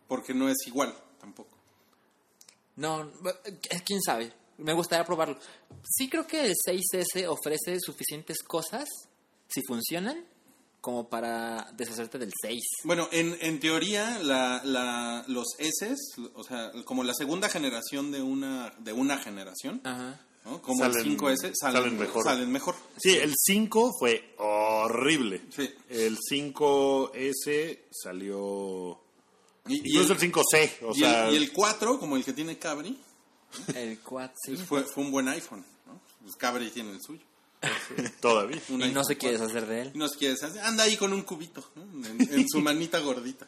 [0.07, 1.57] Porque no es igual tampoco.
[2.77, 3.11] No,
[3.45, 4.31] eh, quién sabe.
[4.59, 5.39] Me gustaría probarlo.
[5.89, 8.87] Sí creo que el 6S ofrece suficientes cosas,
[9.49, 10.23] si funcionan,
[10.83, 12.61] como para deshacerte del 6.
[12.85, 15.95] Bueno, en, en teoría, la, la, los S,
[16.35, 20.21] o sea, como la segunda generación de una, de una generación, Ajá.
[20.45, 20.61] ¿No?
[20.63, 22.25] como Salen- el 5S, salen, salen mejor.
[22.25, 22.75] Salen mejor.
[22.99, 25.43] Sí, el 5 fue horrible.
[25.55, 25.71] Sí.
[25.89, 29.01] El 5S salió...
[29.67, 31.29] Y, y Incluso el, el 5C, o y sea...
[31.29, 32.99] el- y el 4, como el que tiene Cabri,
[33.75, 34.57] El quad, sí.
[34.69, 35.65] fue, fue un buen iPhone.
[35.87, 36.01] ¿no?
[36.23, 37.23] Pues Cabri tiene el suyo.
[38.21, 38.59] Todavía.
[38.71, 39.49] Un Y no se quiere 4.
[39.55, 39.91] deshacer de él.
[39.95, 40.63] Y no se quiere deshacer.
[40.63, 41.83] Anda ahí con un cubito, ¿no?
[42.09, 43.47] en, en su manita gordita.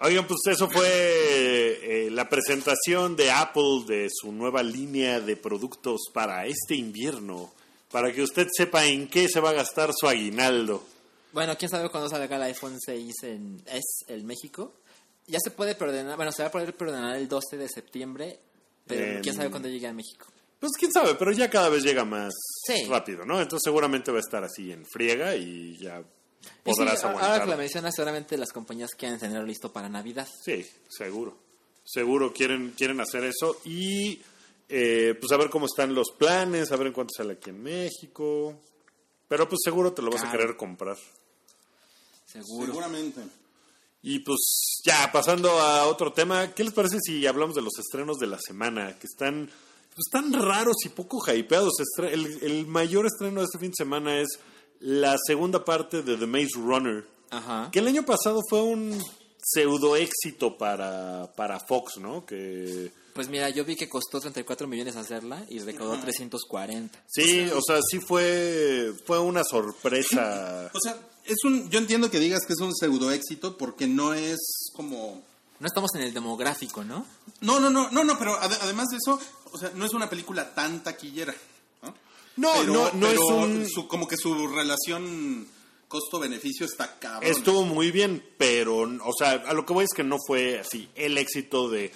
[0.00, 6.00] Oigan, pues eso fue eh, la presentación de Apple de su nueva línea de productos
[6.12, 7.52] para este invierno.
[7.92, 10.82] Para que usted sepa en qué se va a gastar su aguinaldo.
[11.32, 14.74] Bueno, quién sabe cuándo salga el iPhone 6 en es el México.
[15.28, 18.38] Ya se puede preordenar, bueno, se va a poder preordenar el 12 de septiembre,
[18.86, 20.26] pero En- quién sabe cuándo llegue a México.
[20.58, 22.32] Pues quién sabe, pero ya cada vez llega más
[22.66, 22.84] Sí.
[22.88, 23.40] rápido, ¿no?
[23.40, 26.02] Entonces seguramente va a estar así en friega y ya
[26.64, 30.28] Sí, ahora que lo mencionas, seguramente las compañías quieren tenerlo listo para Navidad.
[30.44, 31.36] Sí, seguro.
[31.84, 34.20] Seguro quieren, quieren hacer eso y
[34.68, 37.62] eh, pues a ver cómo están los planes, a ver en cuánto sale aquí en
[37.62, 38.58] México.
[39.28, 40.96] Pero pues seguro te lo vas a querer comprar.
[42.26, 42.66] Seguro.
[42.66, 43.20] Seguramente.
[44.02, 48.18] Y pues ya, pasando a otro tema, ¿qué les parece si hablamos de los estrenos
[48.18, 48.98] de la semana?
[48.98, 49.46] Que están,
[49.94, 51.72] pues, tan raros y poco hypeados.
[51.98, 54.38] El, el mayor estreno de este fin de semana es
[54.84, 57.04] la segunda parte de The Maze Runner.
[57.30, 57.70] Ajá.
[57.72, 59.02] Que el año pasado fue un
[59.42, 62.24] pseudo éxito para, para Fox, ¿no?
[62.24, 67.02] Que Pues mira, yo vi que costó 34 millones hacerla y recaudó 340.
[67.08, 70.70] sí, o sea, sí fue, fue una sorpresa.
[70.74, 74.12] O sea, es un, yo entiendo que digas que es un pseudo éxito porque no
[74.14, 74.38] es
[74.74, 75.22] como...
[75.60, 77.06] No estamos en el demográfico, ¿no?
[77.40, 79.18] No, no, no, no, no, pero ade- además de eso,
[79.52, 81.34] o sea, no es una película tan taquillera.
[82.36, 82.54] ¿No?
[82.54, 83.68] No, Pero- no, no es pero un...
[83.68, 85.46] su- como que su relación
[85.88, 87.30] costo-beneficio está cabrón.
[87.30, 90.88] Estuvo muy bien, pero, o sea, a lo que voy es que no fue así
[90.96, 91.92] el éxito de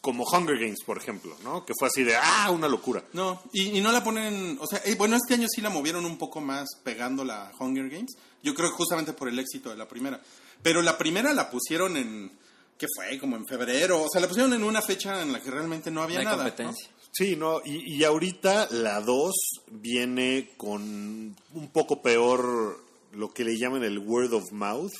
[0.00, 1.64] como Hunger Games, por ejemplo, ¿no?
[1.64, 3.02] Que fue así de, ah, una locura.
[3.14, 6.04] No, y, y no la ponen, o sea, eh, bueno, este año sí la movieron
[6.04, 8.14] un poco más pegando la Hunger Games.
[8.42, 10.20] Yo creo que justamente por el éxito de la primera.
[10.62, 12.30] Pero la primera la pusieron en,
[12.76, 13.18] ¿qué fue?
[13.18, 14.02] Como en febrero.
[14.02, 16.36] O sea, la pusieron en una fecha en la que realmente no había No hay
[16.36, 16.54] nada.
[16.58, 16.72] ¿no?
[17.16, 19.34] Sí, no, y, y ahorita la 2
[19.70, 24.92] viene con un poco peor lo que le llaman el word of mouth.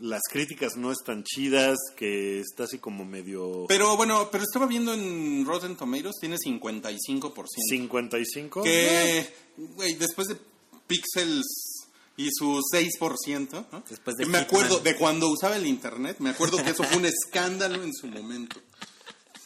[0.00, 4.94] Las críticas no están chidas, que está así como medio Pero bueno, pero estaba viendo
[4.94, 7.44] en Rotten Tomatoes, tiene 55%.
[7.68, 8.62] 55.
[8.62, 10.38] Que, güey, después de
[10.86, 11.44] Pixels
[12.16, 13.84] y su 6%, ¿no?
[13.88, 17.04] Después de me acuerdo de cuando usaba el internet, me acuerdo que eso fue un
[17.04, 18.58] escándalo en su momento.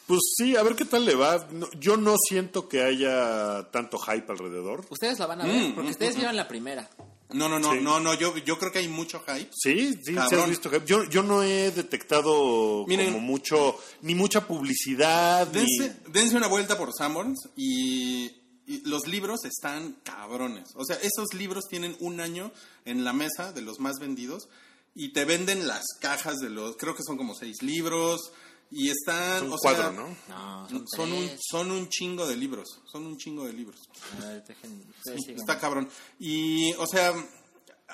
[0.07, 1.47] Pues sí, a ver qué tal le va.
[1.51, 4.85] No, yo no siento que haya tanto hype alrededor.
[4.89, 6.89] Ustedes la van a ver, Mm, porque mm, ustedes mm, vieron la primera.
[7.33, 7.79] No, no, no, Sí.
[7.81, 9.49] no, no, yo, yo creo que hay mucho hype.
[9.51, 10.41] Sí, sí, sí Cabrón.
[10.43, 10.69] has visto.
[10.69, 10.85] hype.
[10.85, 13.07] Yo, yo no he detectado Miren.
[13.13, 15.61] como mucho, ni mucha publicidad, ni...
[15.61, 18.25] Dense, dense una vuelta por Sanborns y,
[18.67, 20.69] y los libros están cabrones.
[20.75, 22.51] O sea, esos libros tienen un año
[22.85, 24.47] en la mesa de los más vendidos
[24.93, 28.31] y te venden las cajas de los, creo que son como seis libros
[28.71, 30.17] y están, Son o cuatro, sea, ¿no?
[30.27, 31.39] No, son, Son un, tres.
[31.49, 33.79] son un chingo de libros, son un chingo de libros.
[34.21, 35.39] A ver, dejen- ustedes sigan.
[35.39, 35.89] Está cabrón.
[36.19, 37.13] Y, o sea,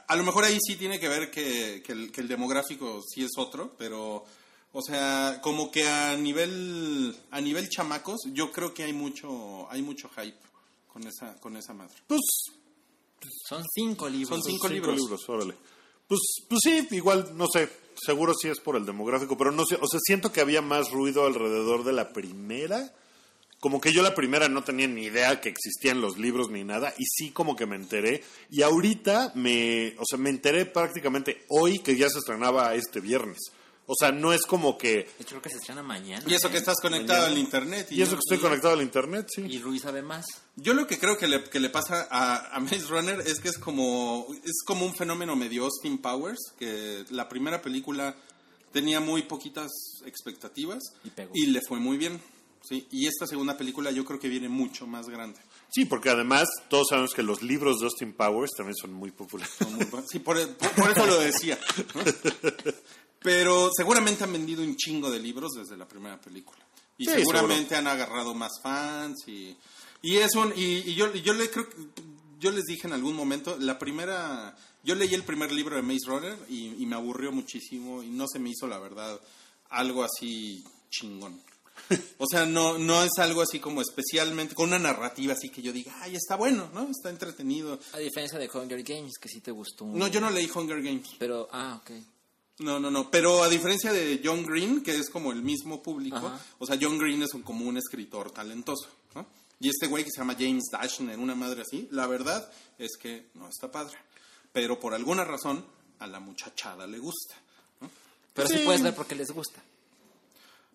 [0.08, 3.24] a lo mejor ahí sí tiene que ver que, que el, que el demográfico sí
[3.24, 4.24] es otro, pero,
[4.74, 9.82] o sea, como que a nivel, a nivel chamacos, yo creo que hay mucho, hay
[9.82, 10.38] mucho hype
[10.88, 11.96] con esa, con esa madre.
[12.08, 12.22] Pues
[13.48, 14.30] Son cinco libros.
[14.30, 15.30] Son cinco libros.
[15.30, 15.54] órale.
[16.08, 19.75] Pues, pues sí, igual, no sé, seguro sí es por el demográfico, pero no sé,
[19.75, 22.93] o sea, siento que había más ruido alrededor de la primera.
[23.60, 26.95] Como que yo la primera no tenía ni idea que existían los libros ni nada,
[26.97, 28.23] y sí como que me enteré.
[28.49, 33.51] Y ahorita me, o sea, me enteré prácticamente hoy que ya se estrenaba este viernes.
[33.88, 35.00] O sea, no es como que...
[35.20, 36.24] Hecho, creo que se estrena mañana.
[36.28, 36.60] Y eso que ¿eh?
[36.60, 37.34] estás conectado Mañana.
[37.34, 37.88] al internet.
[37.91, 39.41] Y eso que estoy y- conectado al internet, sí.
[39.50, 40.26] Y Ruiz sabe más.
[40.56, 43.50] Yo lo que creo que le, que le pasa a, a Maze Runner es que
[43.50, 48.15] es como, es como un fenómeno medio Austin Powers, que la primera película
[48.72, 49.70] tenía muy poquitas
[50.06, 51.34] expectativas Y pegó.
[51.36, 52.22] le fue muy bien.
[52.63, 55.39] Sí, y esta segunda película yo creo que viene mucho más grande.
[55.74, 59.52] Sí, porque además todos sabemos que los libros de Austin Powers también son muy populares.
[59.58, 61.58] Son muy bu- Sí, por, por- por eso lo decía.
[61.96, 62.02] ¿no?
[63.22, 66.60] Pero seguramente han vendido un chingo de libros desde la primera película.
[66.98, 69.56] Y Sí, seguramente han agarrado más fans y,
[70.02, 71.68] y es un, y, y yo, yo le creo
[72.42, 76.08] yo les dije en algún momento, la primera, yo leí el primer libro de Maze
[76.08, 79.22] Runner y, y me aburrió muchísimo y no se me hizo la verdad
[79.70, 81.40] algo así chingón.
[82.18, 85.72] O sea, no, no es algo así como especialmente, con una narrativa así que yo
[85.72, 86.90] diga, ay, está bueno, ¿no?
[86.90, 87.80] Está entretenido.
[87.94, 89.86] A diferencia de Hunger Games, que sí te gustó.
[89.86, 91.10] No, yo no leí Hunger Games.
[91.20, 91.92] Pero, ah, ok.
[92.62, 93.10] No, no, no.
[93.10, 96.39] Pero a diferencia de John Green, que es como el mismo público, Ajá.
[96.60, 99.26] o sea, John Green es un, como un escritor talentoso, ¿no?
[99.60, 103.28] Y este güey que se llama James Dashner, una madre así, la verdad es que
[103.34, 103.97] no está padre.
[104.54, 105.65] Pero por alguna razón
[106.00, 107.36] a la muchachada le gusta.
[108.34, 108.58] Pero sí.
[108.58, 108.62] Sí.
[108.65, 109.62] puedes ver porque les gusta.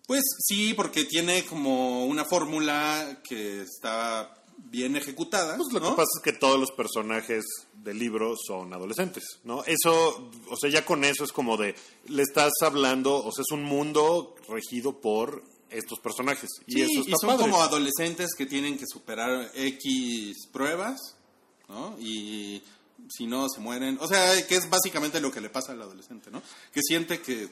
[0.05, 5.55] Pues sí, porque tiene como una fórmula que está bien ejecutada.
[5.57, 5.91] Pues lo ¿no?
[5.91, 9.63] que pasa es que todos los personajes del libro son adolescentes, ¿no?
[9.65, 11.75] Eso, o sea, ya con eso es como de,
[12.07, 16.49] le estás hablando, o sea, es un mundo regido por estos personajes.
[16.65, 17.41] Y Sí, eso está y son padre.
[17.43, 21.15] como adolescentes que tienen que superar X pruebas,
[21.67, 21.97] ¿no?
[21.99, 22.61] Y
[23.09, 23.97] si no, se mueren.
[24.01, 26.41] O sea, que es básicamente lo que le pasa al adolescente, ¿no?
[26.73, 27.49] Que siente que...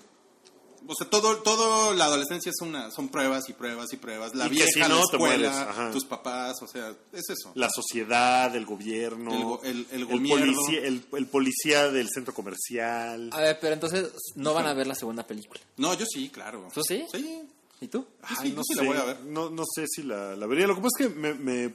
[0.88, 4.36] O sea, todo, todo la adolescencia es una, son pruebas y pruebas y pruebas.
[4.36, 7.52] La Y que vieja, si la no, te escuela, tus papás, o sea, es eso.
[7.56, 10.54] La sociedad, el gobierno, El el- el gobierno.
[10.56, 13.30] policía, el, el policía del centro comercial.
[13.34, 15.60] A ver, pero entonces no van a ver la segunda película.
[15.78, 16.68] No, yo sí, claro.
[16.74, 17.06] ¿Tú sí?
[17.12, 17.42] Sí.
[17.82, 18.06] ¿Y tú?
[18.22, 19.20] Ay, sí, no sé, la voy a ver.
[19.26, 20.68] No, no sé si la, la vería.
[20.68, 21.74] Lo que pasa es que me,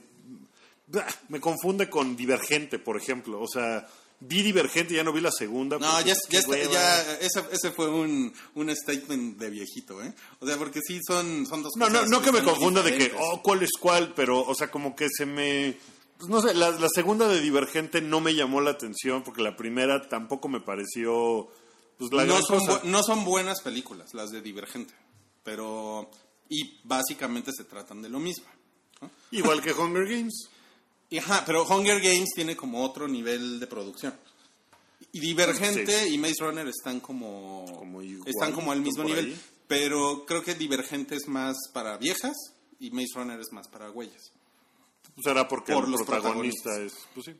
[1.29, 3.40] me confunde con Divergente, por ejemplo.
[3.40, 3.87] O sea,
[4.21, 5.79] vi Divergente ya no vi la segunda.
[5.79, 10.15] No, ya, ya, está- ya ese, ese fue un, un statement de viejito, ¿eh?
[10.41, 12.83] O sea, porque sí son, son dos No, no, cosas no que me están confunda
[12.83, 14.13] de que, oh, ¿cuál es cuál?
[14.15, 15.77] Pero, o sea, como que se me...
[16.19, 19.57] Pues no sé, la, la segunda de Divergente no me llamó la atención porque la
[19.57, 21.49] primera tampoco me pareció...
[21.99, 22.81] Pues la no, son cosa.
[22.85, 24.95] no son buenas películas, las de Divergente.
[25.43, 26.11] Pero.
[26.49, 28.45] Y básicamente se tratan de lo mismo.
[29.01, 29.11] ¿no?
[29.31, 30.50] Igual que Hunger Games.
[31.11, 34.14] Y, ajá, pero Hunger Games tiene como otro nivel de producción.
[35.12, 37.66] Y Divergente y Maze Runner están como.
[37.77, 39.27] Como igual, están como al mismo nivel.
[39.27, 39.40] ahí.
[39.66, 42.37] Pero creo que Divergente es más para viejas
[42.79, 44.33] y Maze Runner es más para güeyes.
[45.14, 46.94] Pues era porque Por el los protagonista es...
[47.14, 47.35] Pues sí.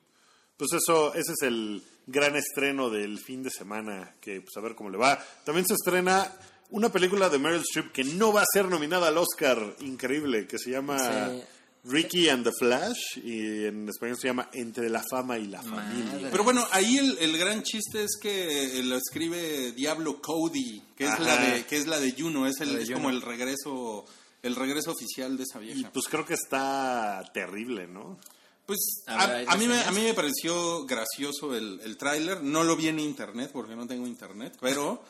[0.57, 4.75] Pues eso, ese es el gran estreno del fin de semana, que pues a ver
[4.75, 5.19] cómo le va.
[5.45, 6.31] También se estrena
[6.71, 10.59] una película de Meryl Streep que no va a ser nominada al Oscar, increíble, que
[10.59, 10.99] se llama
[11.31, 11.43] Sí.
[11.85, 15.95] Ricky and the Flash, y en español se llama Entre la fama y la Madre.
[16.05, 16.29] familia.
[16.31, 21.19] Pero bueno, ahí el, el gran chiste es que lo escribe Diablo Cody, que es
[21.21, 22.99] la de que es la de Juno, es el de es Juno.
[22.99, 24.05] como el regreso
[24.43, 25.91] el regreso oficial de esa Y vieja.
[25.93, 28.19] pues creo que está terrible, ¿no?
[28.67, 32.43] Pues A a, mí me, a mí me pareció gracioso el, el tráiler.
[32.43, 35.03] No lo vi en internet porque no tengo internet, pero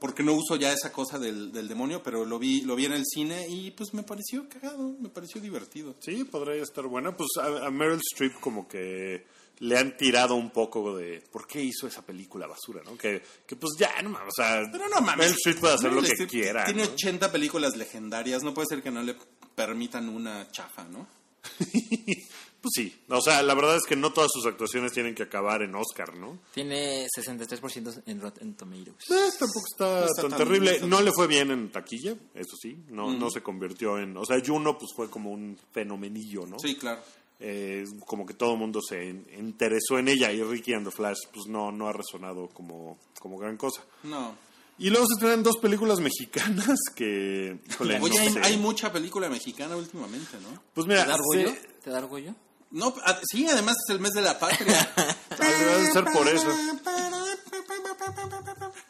[0.00, 2.92] porque no uso ya esa cosa del, del demonio, pero lo vi lo vi en
[2.92, 5.94] el cine y pues me pareció cagado, me pareció divertido.
[6.00, 7.16] Sí, podría estar buena.
[7.16, 9.24] Pues a, a Meryl Streep como que
[9.58, 12.96] le han tirado un poco de por qué hizo esa película basura, ¿no?
[12.96, 15.18] Que, que pues ya, no mames, o sea, Pero no mames.
[15.26, 16.64] Meryl Streep puede hacer Meryl lo que Streep quiera.
[16.64, 16.92] Tiene ¿no?
[16.92, 19.16] 80 películas legendarias, no puede ser que no le
[19.54, 21.06] permitan una chafa, ¿no?
[22.64, 25.60] Pues sí, o sea, la verdad es que no todas sus actuaciones tienen que acabar
[25.60, 26.38] en Oscar, ¿no?
[26.54, 29.04] Tiene 63% en Rotten Tomatoes.
[29.10, 30.70] Eh, tampoco está, No está tan, tan- terrible.
[30.70, 32.74] no está No le fue bien en taquilla, eso sí.
[32.88, 34.16] No, no se convirtió en...
[34.16, 36.58] O sea, Juno pues fue como un fenomenillo, ¿no?
[36.58, 37.02] Sí, claro.
[37.38, 39.04] Eh, como que todo el mundo se
[39.36, 43.36] interesó en ella y Ricky and the Flash pues no, no ha resonado como, como
[43.36, 43.84] gran cosa.
[44.04, 44.34] No.
[44.78, 47.58] Y luego se estrenan dos películas mexicanas que...
[47.68, 50.60] híjole, Oye, no hay, hay mucha película mexicana últimamente, ¿no?
[50.72, 51.48] Pues ¿Te mira, da orgullo?
[51.50, 52.34] se- ¿Te da orgullo?
[52.74, 54.92] No, a- sí, además es el mes de la patria.
[55.38, 56.52] Debe de ser por eso.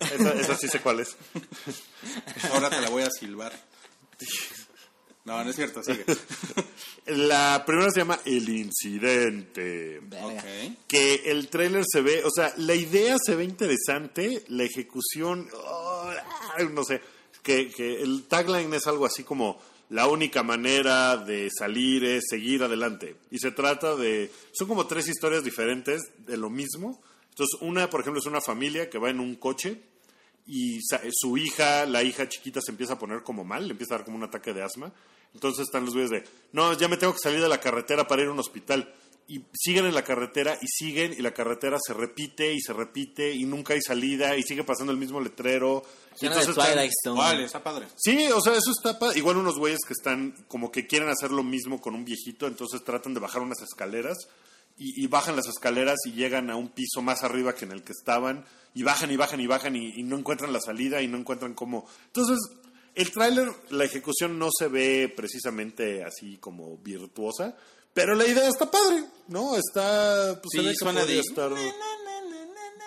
[0.00, 1.16] Esa, esa sí sé cuál es.
[2.52, 3.52] Ahora te la voy a silbar.
[5.24, 6.04] No, no es cierto, sigue.
[7.06, 10.00] La primera se llama El Incidente.
[10.88, 16.10] Que el tráiler se ve, o sea, la idea se ve interesante, la ejecución, oh,
[16.70, 17.00] no sé,
[17.44, 22.64] que, que el tagline es algo así como la única manera de salir es seguir
[22.64, 23.16] adelante.
[23.30, 27.00] Y se trata de, son como tres historias diferentes de lo mismo.
[27.30, 29.80] Entonces, una, por ejemplo, es una familia que va en un coche
[30.46, 30.80] y
[31.12, 34.04] su hija, la hija chiquita, se empieza a poner como mal, le empieza a dar
[34.04, 34.92] como un ataque de asma.
[35.32, 38.22] Entonces están los güeyes de, no, ya me tengo que salir de la carretera para
[38.22, 38.94] ir a un hospital.
[39.26, 43.32] Y siguen en la carretera y siguen y la carretera se repite y se repite
[43.32, 45.82] y nunca hay salida y sigue pasando el mismo letrero.
[46.20, 46.66] Y entonces están-.
[47.16, 47.86] Vale, está padre.
[47.96, 51.30] Sí, o sea, eso está pa- Igual unos güeyes que están como que quieren hacer
[51.30, 54.18] lo mismo con un viejito, entonces tratan de bajar unas escaleras
[54.76, 57.82] y, y bajan las escaleras y llegan a un piso más arriba que en el
[57.82, 58.44] que estaban
[58.74, 61.54] y bajan y bajan y bajan y, y no encuentran la salida y no encuentran
[61.54, 61.86] cómo.
[62.08, 62.38] Entonces,
[62.94, 67.56] el tráiler, la ejecución no se ve precisamente así como virtuosa,
[67.94, 69.56] pero la idea está padre, ¿no?
[69.56, 70.38] Está...
[70.42, 71.52] Pues Sí, se ve que suena de- estar-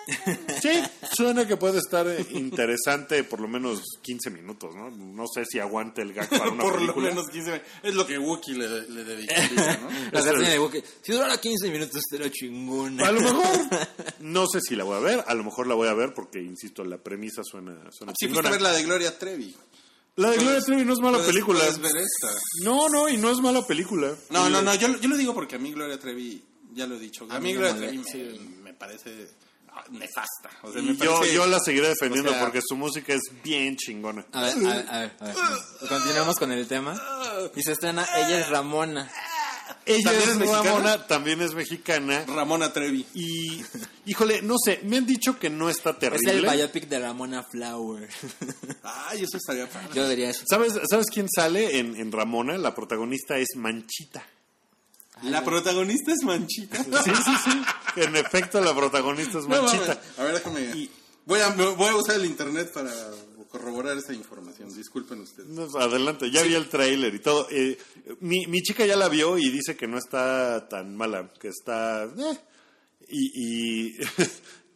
[0.62, 0.70] Sí,
[1.14, 4.90] suena que puede estar interesante por lo menos 15 minutos, ¿no?
[4.90, 7.08] No sé si aguante el gag para una Por lo película.
[7.10, 9.90] menos 15 Es lo que Wookiee le, le dedicaría, ¿no?
[10.10, 13.06] La canción de Wookiee, Si durara 15 minutos, estaría chingona.
[13.06, 13.44] A lo mejor,
[14.20, 16.40] no sé si la voy a ver, a lo mejor la voy a ver porque,
[16.40, 18.48] insisto, la premisa suena, suena Si fuiste chingona.
[18.48, 19.54] a ver la de Gloria Trevi.
[20.18, 21.58] La de Gloria Trevi no es mala puedes- película.
[21.60, 22.28] puedes ver esta.
[22.64, 24.14] No, no, y no es mala película.
[24.30, 26.42] No, no, no, yo, yo lo digo porque a mí Gloria Trevi,
[26.74, 29.30] ya lo he dicho, a, A mí Gloria Trevi me, me parece
[29.72, 30.50] ah, nefasta.
[30.62, 33.14] O sea, Y me yo, parece- yo la seguiré defendiendo o sea, porque su música
[33.14, 34.26] es bien chingona.
[34.32, 35.36] A ver, a ver, a ver, a ver.
[35.88, 37.00] Continuamos con el tema.
[37.54, 39.10] Y se estrena Ella es Ramona.
[39.86, 40.62] Ella ¿También es es mexicana?
[40.70, 42.24] Ramona, también es mexicana.
[42.26, 43.06] Ramona Trevi.
[43.14, 43.62] Y,
[44.06, 46.48] híjole, no sé, me han dicho que no está Es terrible.
[46.48, 48.08] el biopic de Ramona Flower.
[48.82, 49.88] Ay, eso estaría padre.
[49.94, 50.44] Yo diría eso.
[50.48, 52.58] ¿Sabes, ¿Sabes quién sale en, en Ramona?
[52.58, 54.24] La protagonista es Manchita.
[55.22, 56.82] La protagonista es Manchita.
[56.84, 57.62] Sí, sí, sí.
[58.02, 59.86] En efecto, la protagonista es No, Manchita.
[59.94, 60.18] mames.
[60.18, 60.60] A ver, déjame.
[60.76, 60.90] Y-
[61.26, 62.90] Voy, a, voy a usar el internet para
[63.48, 64.74] corroborar esa información.
[64.74, 65.48] Disculpen ustedes.
[65.48, 67.46] No, adelante, ya vi el tráiler y todo.
[67.50, 67.78] Eh,
[68.20, 72.04] mi, mi chica ya la vio y dice que no está tan mala, que está...
[72.04, 72.38] eh.
[73.10, 73.98] Y, y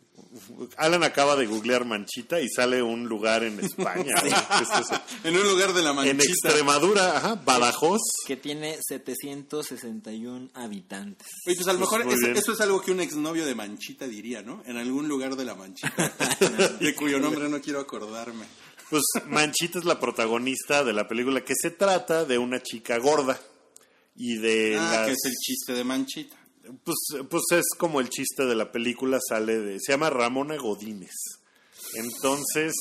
[0.76, 4.14] Alan acaba de googlear Manchita y sale un lugar en España.
[4.14, 4.22] ¿no?
[4.22, 4.28] ¿Qué
[4.64, 5.00] es eso?
[5.24, 6.48] En un lugar de la En Manchita.
[6.48, 8.00] Extremadura, ajá, Badajoz.
[8.26, 11.26] Que tiene 761 habitantes.
[11.46, 12.36] Oye, pues a lo Pues mejor bien.
[12.36, 14.62] eso es algo que un exnovio de Manchita diría, ¿no?
[14.66, 15.92] En algún lugar de la Manchita.
[16.80, 18.44] de cuyo nombre no quiero acordarme.
[18.90, 23.38] Pues Manchita es la protagonista de la película que se trata de una chica gorda.
[24.14, 26.36] Y de Ah, las- que es el chiste de Manchita.
[26.84, 26.96] Pues,
[27.28, 29.78] pues es como el chiste de la película, sale de...
[29.80, 31.14] Se llama Ramona Godínez.
[31.94, 32.72] Entonces,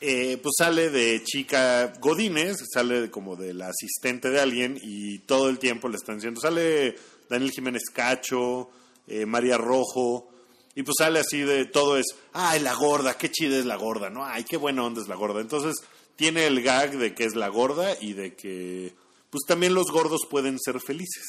[0.00, 5.18] eh, pues sale de chica Godínez, sale de como de la asistente de alguien y
[5.20, 6.40] todo el tiempo le están diciendo...
[6.40, 6.96] Sale
[7.28, 8.70] Daniel Jiménez Cacho,
[9.06, 10.28] eh, María Rojo,
[10.76, 12.04] y pues sale así de todo es...
[12.34, 14.26] Ay, la gorda, qué chida es la gorda, ¿no?
[14.26, 15.40] Ay, qué buena onda es la gorda.
[15.40, 15.74] Entonces,
[16.16, 18.94] tiene el gag de que es la gorda y de que...
[19.36, 21.22] Pues también los gordos pueden ser felices.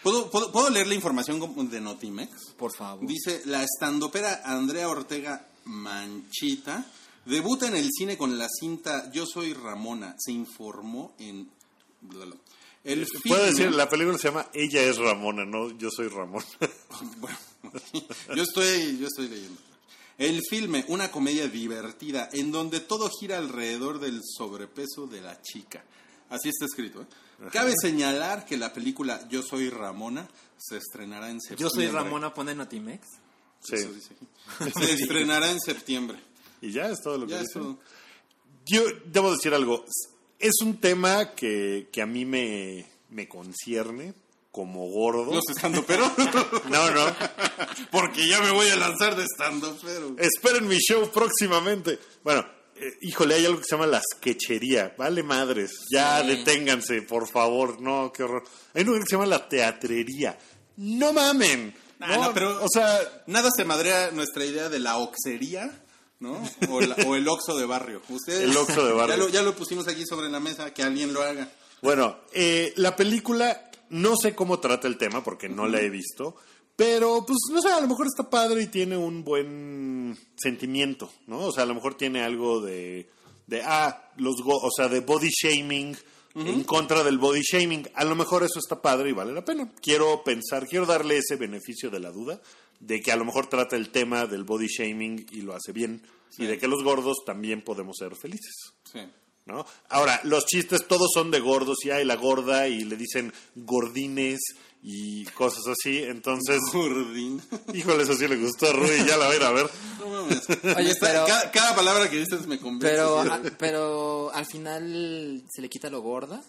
[0.00, 2.52] ¿Puedo, puedo, puedo leer la información de Notimex?
[2.56, 3.04] Por favor.
[3.04, 6.86] Dice, la estandopera Andrea Ortega Manchita
[7.24, 10.14] debuta en el cine con la cinta Yo soy Ramona.
[10.20, 11.50] Se informó en...
[12.84, 16.44] El Puedo filme- decir, la película se llama Ella es Ramona, no Yo soy Ramón.
[17.18, 17.36] Bueno,
[18.36, 19.60] yo estoy, yo estoy leyendo.
[20.16, 25.84] El filme, una comedia divertida en donde todo gira alrededor del sobrepeso de la chica.
[26.30, 27.02] Así está escrito.
[27.02, 27.06] ¿eh?
[27.52, 30.26] Cabe señalar que la película Yo soy Ramona
[30.58, 31.62] se estrenará en septiembre.
[31.62, 33.06] Yo soy Ramona, pone Notimex.
[33.62, 33.76] Sí.
[33.76, 34.72] Eso dice aquí.
[34.78, 36.18] Se estrenará en septiembre.
[36.62, 37.60] Y ya es todo lo que Ya es dice.
[38.64, 39.84] Yo debo decir algo.
[40.38, 44.14] Es un tema que, que a mí me, me concierne
[44.50, 45.34] como gordo.
[45.34, 46.10] Los estando pero
[46.70, 47.14] No, no.
[47.90, 50.16] porque ya me voy a lanzar de estando pero.
[50.18, 51.98] Esperen mi show próximamente.
[52.24, 52.44] Bueno,
[52.80, 54.94] eh, híjole, hay algo que se llama la sketchería.
[54.98, 55.70] Vale madres.
[55.92, 56.28] Ya Sí.
[56.28, 57.80] deténganse, por favor.
[57.80, 58.44] No, qué horror.
[58.74, 60.38] Hay un lugar que se llama la teatrería.
[60.76, 61.74] No mamen.
[62.00, 65.82] Ah, no, pero- o sea, Nada se madrea nuestra idea de la oxería,
[66.20, 66.42] ¿no?
[66.70, 68.02] O, la- o el oxo de barrio.
[68.08, 69.16] Ustedes, El Oxxo de barrio.
[69.16, 71.48] Ya lo, ya lo pusimos aquí sobre la mesa, que alguien lo haga.
[71.82, 76.36] Bueno, eh, la película no sé cómo trata el tema porque no la he visto,
[76.76, 81.38] pero pues no sé, a lo mejor está padre y tiene un buen sentimiento, ¿no?
[81.46, 83.08] O sea, a lo mejor tiene algo de,
[83.46, 85.96] de ah, los, go- o sea, de body shaming
[86.34, 87.88] en contra del body shaming.
[87.94, 89.72] A lo mejor eso está padre y vale la pena.
[89.80, 92.40] Quiero pensar, quiero darle ese beneficio de la duda
[92.78, 96.02] de que a lo mejor trata el tema del body shaming y lo hace bien
[96.36, 98.52] y de que los gordos también podemos ser felices.
[98.92, 99.00] Sí.
[99.46, 99.64] ¿no?
[99.88, 104.40] Ahora, los chistes todos son de gordos y hay la gorda y le dicen gordines
[104.82, 106.02] y cosas así.
[106.04, 107.42] Entonces, Gordín.
[107.72, 109.70] híjole, eso sí le gustó a Rui, ya la va a ir a ver.
[110.00, 110.42] No mames.
[110.76, 112.88] Oye, pero- cada, cada palabra que dices me convence.
[112.94, 116.40] Pero, ah, pero al final se le quita lo gorda.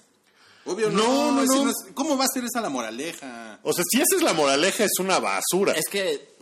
[0.65, 1.69] Obvio, No, no, no, no.
[1.71, 3.59] es- ¿Cómo va a ser esa la moraleja?
[3.63, 5.73] O sea, si esa es la moraleja, es una basura.
[5.73, 6.35] Es que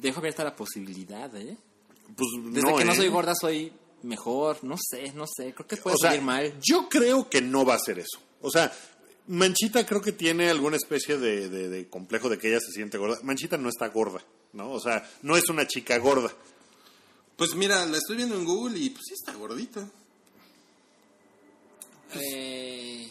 [0.00, 1.56] dejo abierta la posibilidad, ¿eh?
[2.16, 2.96] Pues, Desde que no ¿eh?
[2.96, 3.72] soy gorda soy
[4.04, 6.54] mejor, no sé, no sé, creo que puede O sea, salir mal.
[6.62, 8.18] yo creo que no va a ser eso.
[8.40, 8.72] O sea,
[9.28, 12.98] Manchita creo que tiene alguna especie de, de- de complejo de que ella se siente
[12.98, 13.18] gorda.
[13.22, 14.22] Manchita no está gorda,
[14.52, 14.70] ¿no?
[14.72, 16.32] O sea, no es una chica gorda.
[17.36, 19.86] Pues mira, la estoy viendo en Google y pues sí está gordita.
[22.14, 23.08] Eh,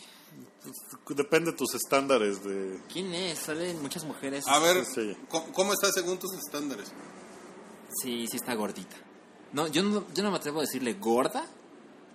[1.10, 2.80] Depende de tus estándares de...
[2.92, 3.40] ¿Quién es?
[3.40, 4.44] Salen muchas mujeres.
[4.48, 5.16] A ver, Sí.
[5.30, 6.92] ¿cómo, cómo está según tus estándares?
[8.04, 8.96] Sí, sí está gordita.
[9.54, 11.48] No, yo no, yo no me atrevo a decirle gorda,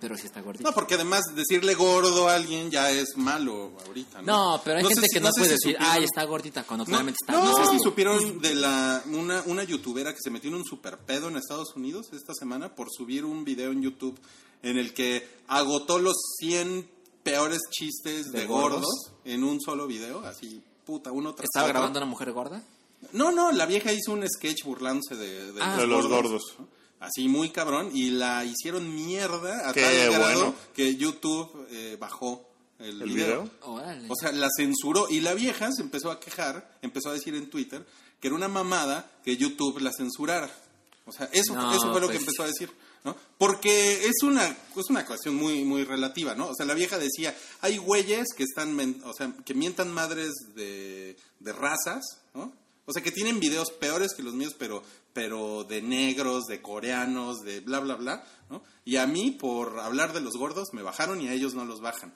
[0.03, 0.69] pero sí está gordita.
[0.69, 4.55] No, porque además decirle gordo a alguien ya es malo ahorita, ¿no?
[4.57, 6.23] No, pero hay sé gente si- que no, sé puede si decir, supieron- ay, está
[6.25, 7.71] gordita, cuando No, claramente está no sé gorda.
[7.71, 11.37] si supieron de la una, una youtuber que se metió en un super pedo en
[11.37, 14.19] Estados Unidos esta semana por subir un video en YouTube
[14.61, 16.87] en el que agotó los 100
[17.23, 18.81] peores chistes de, ¿De gordos?
[18.81, 19.11] gordos?
[19.25, 21.73] en un solo video, así puta, uno tras ¿Estaba otro.
[21.73, 22.61] grabando una mujer gorda?
[23.13, 25.77] No, no, la vieja hizo un sketch burlándose de, de Ah.
[25.77, 26.41] De los gordos.
[26.59, 26.67] ¿no?
[27.03, 30.55] Así muy cabrón y la hicieron mierda a Qué tal grado bueno.
[30.73, 32.49] que YouTube eh, bajó
[32.79, 33.43] el, ¿El video.
[33.43, 33.51] video?
[33.61, 34.07] Órale.
[34.09, 37.49] O sea, la censuró y la vieja se empezó a quejar, empezó a decir en
[37.49, 37.85] Twitter
[38.19, 40.49] que era una mamada que YouTube la censurara.
[41.05, 42.21] O sea, eso, No, eso fue lo que pues.
[42.21, 42.71] empezó a decir,
[43.03, 43.17] ¿no?
[43.37, 46.47] Porque es una, es una cuestión muy, muy relativa, ¿no?
[46.47, 51.17] O sea, la vieja decía, hay güeyes que están, o sea, que mientan madres de,
[51.41, 52.01] de razas,
[52.33, 52.53] ¿no?
[52.85, 54.83] O sea, que tienen videos peores que los míos, pero,
[55.13, 58.63] pero de negros, de coreanos, de bla, bla, bla, ¿no?
[58.83, 61.81] Y a mí, por hablar de los gordos, me bajaron y a ellos no los
[61.81, 62.13] bajan.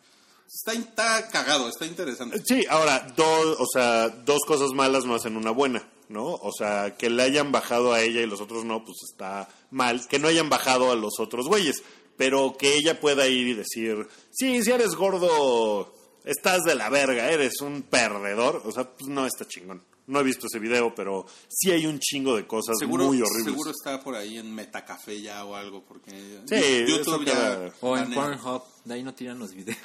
[0.47, 2.41] Está, está cagado, está interesante.
[2.45, 6.25] Sí, ahora, dos, o sea, dos cosas malas no hacen una buena, ¿no?
[6.25, 10.07] O sea, que le hayan bajado a ella y los otros no, pues está mal.
[10.07, 11.83] Que no hayan bajado a los otros güeyes,
[12.17, 15.93] pero que ella pueda ir y decir, sí, si eres gordo,
[16.27, 18.61] estás de la verga, eres un perdedor.
[18.65, 19.81] O sea, pues no está chingón.
[20.07, 23.43] No he visto ese video, pero sí hay un chingo de cosas Seguro, muy horribles.
[23.43, 26.11] seguro está por ahí en Metacafé ya o algo, porque
[26.47, 27.69] Sí, YouTube ya...
[27.81, 28.13] o en.
[28.13, 29.77] Pornhub, de ahí no tiran los videos.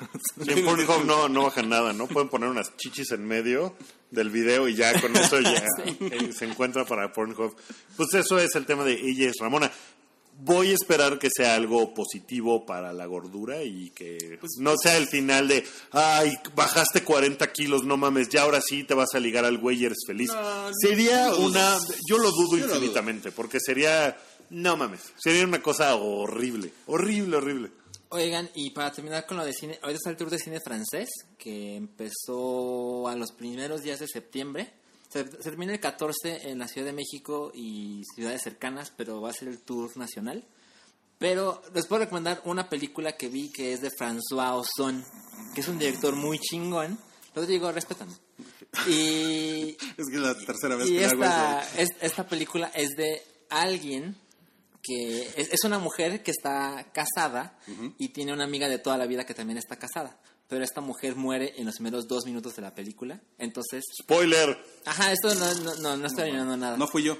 [0.44, 2.06] Sí, en Pornhub no, no bajan nada, ¿no?
[2.06, 3.74] Pueden poner unas chichis en medio
[4.12, 7.56] del video y ya con eso ya eh, se encuentra para Pornhub.
[7.96, 9.72] Pues eso es el tema de ella es Ramona.
[10.44, 14.96] Voy a esperar que sea algo positivo para la gordura y que Pues, no sea
[14.96, 19.20] el final de, ay, bajaste 40 kilos, no mames, ya ahora sí te vas a
[19.20, 20.30] ligar al güey y eres feliz.
[20.32, 21.78] No, sería una,
[22.08, 24.16] yo lo dudo Yo lo infinitamente, porque sería,
[24.50, 27.70] no mames, sería una cosa horrible, horrible, horrible.
[28.08, 31.08] Oigan, y para terminar con lo de cine, hoy está el tour de cine francés,
[31.38, 34.70] que empezó a los primeros días de septiembre.
[35.12, 39.30] Se, se termina el 14 en la Ciudad de México y ciudades cercanas, pero va
[39.30, 40.44] a ser el tour nacional.
[41.18, 45.04] Pero les puedo recomendar una película que vi que es de François Ozon,
[45.54, 46.98] que es un director muy chingón.
[47.34, 48.12] Lo digo, respétame.
[48.88, 51.80] Y Es que es la tercera vez y que hago esta, eso.
[51.82, 54.16] es- esta película es de alguien
[54.82, 57.56] que es, es una mujer que está casada
[57.98, 60.18] y tiene una amiga de toda la vida que también está casada.
[60.48, 63.20] Pero esta mujer muere en los primeros dos minutos de la película.
[63.38, 64.58] Entonces, Spoiler.
[64.84, 66.76] ajá, esto no, no, no, no está arruinando nada.
[66.76, 67.16] No fui yo.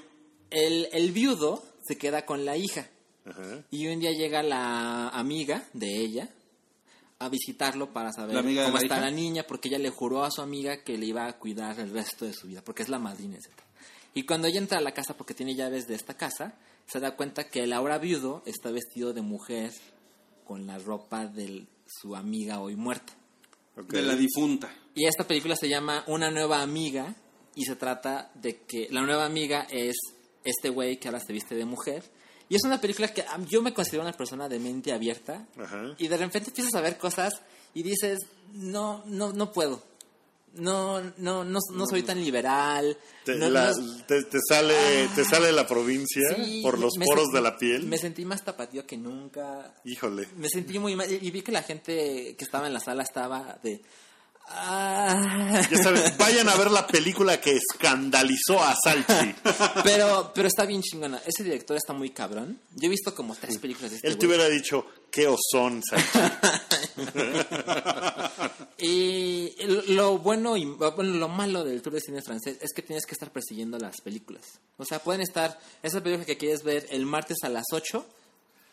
[0.50, 2.88] El, el viudo se queda con la hija.
[3.24, 3.62] Ajá.
[3.70, 6.28] Y un día llega la amiga de ella
[7.20, 9.04] a visitarlo para saber ¿La amiga de cómo la está hija?
[9.06, 11.90] la niña, porque ella le juró a su amiga que le iba a cuidar el
[11.90, 13.48] resto de su vida, porque es la madrina, etc.
[14.12, 16.54] Y cuando ella entra a la casa, porque tiene llaves de esta casa,
[16.86, 19.72] se da cuenta que el ahora viudo está vestido de mujer
[20.44, 21.64] con la ropa de
[22.01, 23.12] su amiga hoy muerta.
[23.76, 23.90] Ok.
[23.93, 24.72] De la difunta.
[24.95, 27.14] Y esta película se llama Una nueva amiga
[27.55, 29.97] y se trata de que la nueva amiga es
[30.45, 32.03] este güey que ahora se viste de mujer.
[32.49, 35.95] Y es una película que yo me considero una persona de mente abierta Ajá.
[35.97, 37.32] y de repente empiezas a ver cosas
[37.72, 38.18] y dices,
[38.53, 39.82] no, no, no puedo.
[40.55, 42.96] No, no, no, no soy tan liberal.
[43.24, 44.74] Te, no- la- no- te- te sale,
[45.14, 47.86] te sale la provincia Sí, por los poros sentí- de la piel.
[47.86, 49.74] Me sentí más tapatío que nunca.
[49.84, 50.28] Híjole.
[50.36, 51.11] Me sentí muy mal.
[51.11, 53.80] Y vi que la gente que estaba en la sala estaba de.
[54.55, 55.62] "Ah".
[55.70, 59.34] Ya saben, vayan a ver la película que escandalizó a Salchi.
[59.84, 61.20] pero, pero está bien chingona.
[61.26, 62.59] Ese director está muy cabrón.
[62.70, 66.18] Yo he visto como tres películas de este Él te hubiera dicho, qué osón, Salchi.
[68.84, 69.55] Y
[69.92, 73.12] lo bueno y bueno, lo malo del tour de cine francés es que tienes que
[73.12, 74.42] estar persiguiendo las películas.
[74.76, 78.05] O sea, pueden estar esa película que quieres ver el martes a las 8,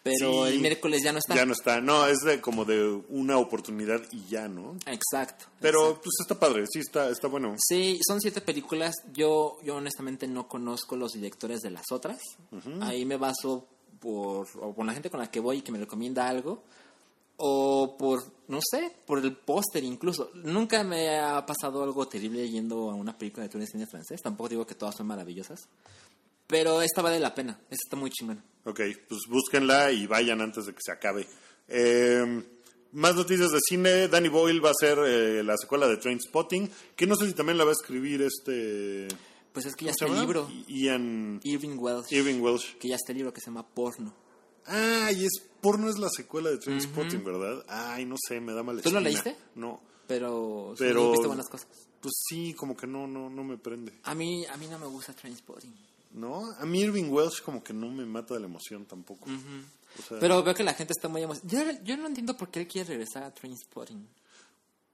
[0.03, 0.53] pero Sí.
[0.53, 1.35] el miércoles ya no está.
[1.35, 1.81] Ya no está.
[1.81, 4.77] No, es de como de una oportunidad y ya, ¿no?
[4.85, 5.45] Exacto.
[5.59, 7.55] Pero pues está padre, sí, está, está bueno.
[7.57, 8.95] Sí, son siete películas.
[9.13, 12.19] Yo, yo honestamente no conozco los directores de las otras.
[12.81, 13.67] Ahí me baso
[13.99, 16.63] por, o por la gente con la que voy y que me recomienda algo.
[17.41, 20.29] O por, no sé, por el póster incluso.
[20.33, 24.21] Nunca me ha pasado algo terrible yendo a una película de cine francés.
[24.21, 25.61] Tampoco digo que todas son maravillosas.
[26.49, 27.59] Pero esta vale la pena.
[27.69, 28.43] Esta está muy chingona.
[28.65, 31.27] Ok, pues búsquenla y vayan antes de que se acabe.
[31.67, 32.43] Eh,
[32.93, 34.07] más noticias de cine.
[34.07, 37.33] Danny Boyle va a hacer eh, la secuela de Train Spotting, que no sé si
[37.33, 39.07] también la va a escribir este...
[39.53, 40.49] Pues es que ya ¿cómo se está el libro.
[40.67, 41.39] Ian...
[41.43, 42.11] Irving Welsh.
[42.13, 42.77] Irving Welsh.
[42.77, 44.15] Que ya está el libro que se llama Porno.
[44.65, 47.63] Ah, y es porno es la secuela de Trainspotting, ¿verdad?
[47.67, 49.35] Ay, no sé, me da mala ¿Tú lo leíste?
[49.55, 49.81] No.
[50.07, 51.67] Pero, Pero- sí viste buenas cosas.
[52.01, 53.99] Pues sí, como que no, no, no me prende.
[54.03, 55.75] A mí, a mí no me gusta Trainspotting.
[56.11, 56.51] ¿No?
[56.59, 59.29] A mí Irving Welsh como que no me mata de la emoción tampoco.
[59.99, 61.73] O sea, Pero veo que la gente está muy emocionada.
[61.73, 64.07] Yo, yo no entiendo por qué él quiere regresar a Trainspotting.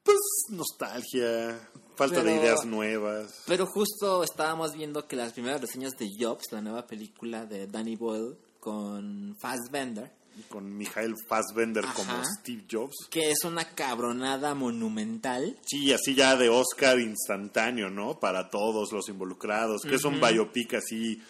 [0.04, 0.18] pues
[0.50, 3.44] nostalgia, falta de ideas nuevas.
[3.48, 7.96] Pero justo estábamos viendo que las primeras reseñas de Jobs, la nueva película de Danny
[7.96, 10.12] Boyle con Fassbender,
[10.50, 11.94] Con Mijael Fassbender Ajá.
[11.94, 12.96] como Steve Jobs.
[13.10, 15.58] que es una cabronada monumental.
[15.66, 18.20] Sí, así ya de Oscar instantáneo, ¿no?
[18.20, 19.82] Para todos los involucrados.
[19.84, 21.22] Que es un biopic así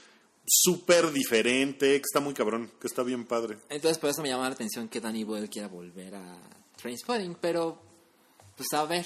[0.47, 3.57] súper diferente, que está muy cabrón, que está bien padre.
[3.69, 6.37] Entonces por eso me llama la atención que Danny Boyle quiera volver a
[6.77, 7.81] Trainspotting, pero
[8.55, 9.05] pues a ver.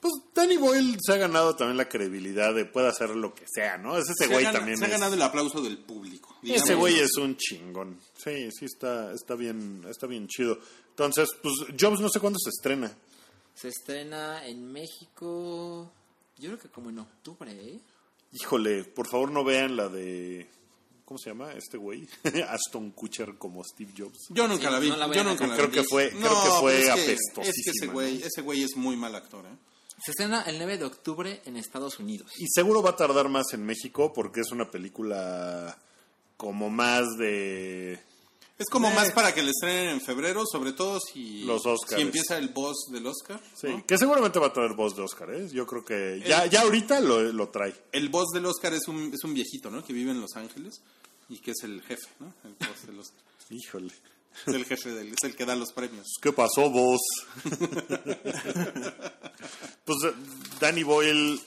[0.00, 3.76] Pues Danny Boyle se ha ganado también la credibilidad de puede hacer lo que sea,
[3.76, 3.98] ¿no?
[3.98, 6.36] Es ese Se güey gana- también se ha es- ganado el aplauso del público.
[6.42, 7.98] Ese güey es un chingón.
[8.16, 10.58] Sí, sí está, está bien, está bien chido.
[10.90, 12.90] Entonces, pues Jobs no sé cuándo se estrena.
[13.54, 15.92] Se estrena en México,
[16.38, 17.80] yo creo que como en octubre, ¿eh?
[18.32, 20.48] Híjole, por favor no vean la de
[21.04, 22.08] ¿cómo se llama este güey?
[22.48, 24.28] Aston Kutcher como Steve Jobs.
[24.30, 24.88] Yo nunca Sí, la vi.
[24.90, 25.74] no la yo nunca la Creo vi.
[25.74, 28.26] que fue- creo No, que fue pero es que- Es que apestosísima, ese güey, ¿no?
[28.26, 29.56] ese güey es muy mal actor, ¿eh?
[30.04, 32.32] Se estrena el 9 de octubre en Estados Unidos.
[32.38, 35.78] Y seguro va a tardar más en México porque es una película
[36.36, 38.00] como más de
[38.58, 38.94] Es como Eh.
[38.94, 41.96] más para que le estrenen en febrero, sobre todo si, Los Óscares.
[41.96, 43.40] si empieza el boss del Oscar.
[43.54, 43.86] Sí, ¿no?
[43.86, 45.48] que seguramente va a traer voz de Oscar, ¿eh?
[45.52, 47.74] Yo creo que ya, ya ahorita lo, lo trae.
[47.92, 49.82] El boss del Oscar es un, es un viejito, ¿no?
[49.84, 50.82] Que vive en Los Ángeles
[51.30, 52.32] y que es el jefe, ¿no?
[52.44, 53.20] El boss del Oscar.
[53.50, 53.92] Híjole.
[54.46, 56.06] Es el jefe del, es el que da los premios.
[56.22, 57.00] ¿Qué pasó vos?
[59.84, 60.12] pues eh,
[60.60, 61.40] Danny Boyle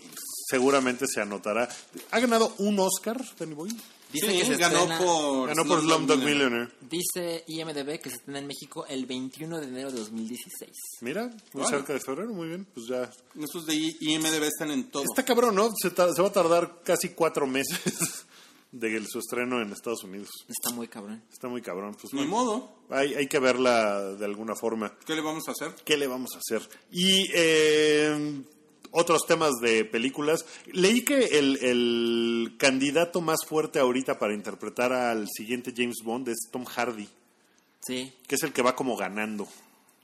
[0.50, 1.68] seguramente se anotará.
[2.12, 3.76] ¿Ha ganado un Oscar, Danny Boyle?
[4.12, 6.70] Dice Sí, que se ganó estrena- por Ganó por Slumdog Millionaire.
[6.82, 10.70] Dice IMDB que se estrena en México el 21 de enero de 2016.
[11.02, 11.78] Mira, muy Vale.
[11.78, 12.68] cerca de febrero, muy bien.
[12.76, 13.10] Pues ya.
[13.42, 15.02] Esos de IMDB están en todo.
[15.04, 15.72] Está cabrón, ¿no?
[15.82, 17.80] Se, se va a tardar casi cuatro meses
[18.74, 20.30] de su estreno en Estados Unidos.
[20.49, 21.24] Está muy cabrón.
[21.32, 21.95] Está muy cabrón.
[21.99, 22.76] Pues Ni bueno, modo.
[22.89, 24.93] hay, hay que verla de alguna forma.
[25.05, 25.74] ¿Qué le vamos a hacer?
[25.86, 26.67] ¿Qué le vamos a hacer?
[26.91, 28.41] Y eh,
[28.91, 30.45] otros temas de películas.
[30.71, 36.49] Leí que el, el candidato más fuerte ahorita para interpretar al siguiente James Bond es
[36.51, 37.07] Tom Hardy,
[37.86, 38.11] Sí.
[38.28, 39.45] que es el que va como ganando.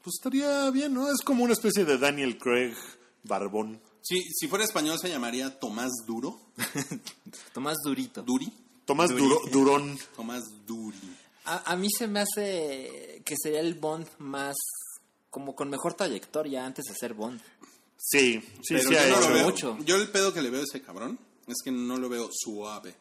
[0.04, 1.12] Pues estaría bien, ¿no?
[1.12, 2.76] Es como una especie de Daniel Craig
[3.24, 3.82] barbón.
[4.02, 6.40] Si, si fuera español se llamaría Tomás Duro.
[7.54, 8.22] Tomás Durito.
[8.24, 8.52] Duri.
[8.86, 9.22] Tomás Duri.
[9.24, 10.00] Duro- Durón.
[10.16, 10.98] Tomás Duri.
[11.46, 14.56] A, a mí se me hace que sería el Bond más
[15.30, 17.40] como con mejor trayectoria antes de ser Bond.
[17.98, 19.46] Sí, sí, Pero sí yo no lo veo.
[19.46, 19.78] mucho.
[19.86, 22.96] Yo el pedo que le veo a ese cabrón es que no lo veo suave.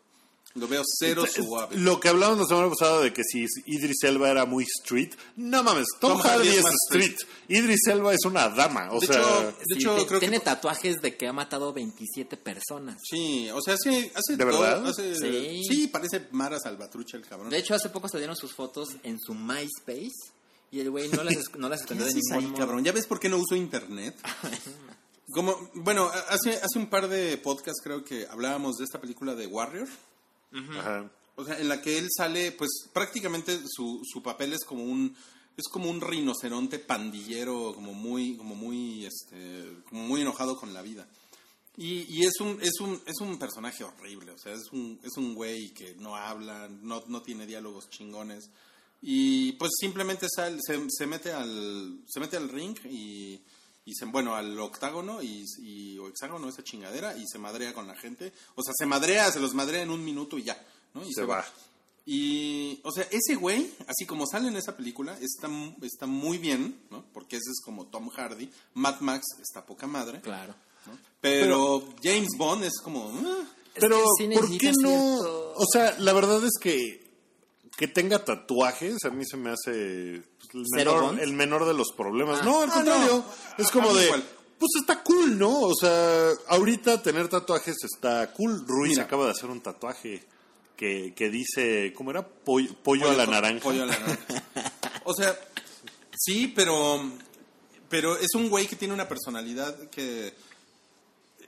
[0.59, 1.76] Lo veo cero suave.
[1.76, 5.62] Lo que hablamos la semana pasada de que si Idris Elba era muy street, no
[5.62, 7.16] mames, Tom, Tom Hardy Hardy es street.
[7.48, 10.38] Idris Elba es una dama, o De sea, hecho, de Sí, hecho te- creo tiene
[10.38, 10.44] que...
[10.44, 13.00] tatuajes de que ha matado 27 personas.
[13.09, 14.11] Sí, o sea, hace...
[14.14, 14.86] hace ¿De todo, verdad?
[14.86, 15.62] hace- Sí.
[15.68, 17.50] sí, parece Mara Salvatrucha el cabrón.
[17.50, 20.32] De hecho, hace poco salieron sus fotos en su MySpace
[20.70, 22.59] y el güey no las, no las ¿Qué escondió de haces ningún ahí, modo.
[22.61, 22.84] cabrón?
[22.84, 24.16] ¿Ya ves por qué no uso internet?
[25.30, 29.46] Como, bueno, hace, hace un par de podcasts creo que hablábamos de esta película de
[29.46, 29.86] Warrior.
[30.53, 31.11] Ajá.
[31.36, 35.16] O sea, en la que él sale, pues prácticamente su, su papel es como un
[35.57, 40.82] es como un rinoceronte pandillero, como muy, como muy, este, como muy enojado con la
[40.82, 41.09] vida.
[41.76, 45.16] Y, y es un, es un, es un personaje horrible, o sea, es un, es
[45.16, 48.51] un güey que no habla, no, no tiene diálogos chingones.
[49.03, 53.40] Y pues simplemente sal- se, se mete al, se mete al ring y,
[53.89, 57.86] y se, bueno, al octágono y, y- o hexágono, esa chingadera, y se madrea con
[57.86, 58.32] la gente.
[58.55, 60.62] O sea, se madrea, se los madrea en un minuto y ya,
[60.95, 61.03] ¿no?
[61.05, 61.45] Y Se va.
[62.05, 65.49] y, o sea, ese güey, así como sale en esa película, está,
[65.82, 67.05] está muy bien, ¿no?
[67.12, 68.51] Porque ese es como Tom Hardy.
[68.74, 70.20] Mad Max está poca madre.
[70.20, 70.55] Claro.
[71.20, 73.11] Pero, James Bond es como...
[73.26, 74.03] ah, Pero,
[74.34, 74.91] ¿por qué no?
[74.91, 77.07] cierto- O sea, la verdad es que
[77.79, 81.20] que tenga tatuajes a mí se me hace pues, el, ¿Cero menor, Bond?
[81.20, 82.41] el menor de los problemas.
[82.43, 82.45] Ah.
[82.45, 83.24] no, al Ah, contrario.
[83.57, 83.64] no.
[83.64, 84.24] Es como a mí de, igual.
[84.59, 85.61] pues está cool, ¿no?
[85.61, 88.66] O sea, ahorita tener tatuajes está cool.
[88.66, 89.05] Ruiz Mira.
[89.05, 90.24] acaba de hacer un tatuaje
[90.76, 92.26] que, que dice, ¿cómo era?
[92.26, 93.61] Pollo, pollo a la naranja.
[93.62, 94.43] pollo a la naranja.
[95.05, 95.39] O sea,
[96.16, 97.01] sí, pero,
[97.89, 100.35] pero es un güey que tiene una personalidad que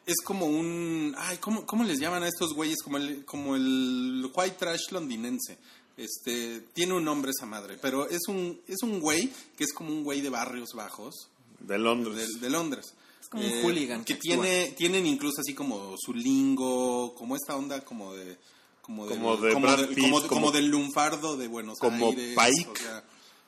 [0.06, 1.14] es como un...
[1.18, 2.82] Ay, ¿cómo, cómo les llaman a estos güeyes?
[2.82, 5.58] Como el, como el white trash londinense.
[6.00, 9.90] Este, tiene un nombre esa madre, pero es un, es un güey que es como
[9.90, 11.28] un güey de barrios bajos,
[11.58, 12.16] De Londres.
[12.34, 12.94] de, de Londres.
[13.20, 17.54] Es como un hooligan Que que tiene, tienen incluso así como su lingo, como esta
[17.56, 18.38] onda como de...
[18.80, 21.78] Como, del- Como de como, Brad del- Pitt, como- como- como del lunfardo de Buenos
[21.78, 22.34] como Aires.
[22.36, 22.70] Pike.
[22.70, 23.04] o sea,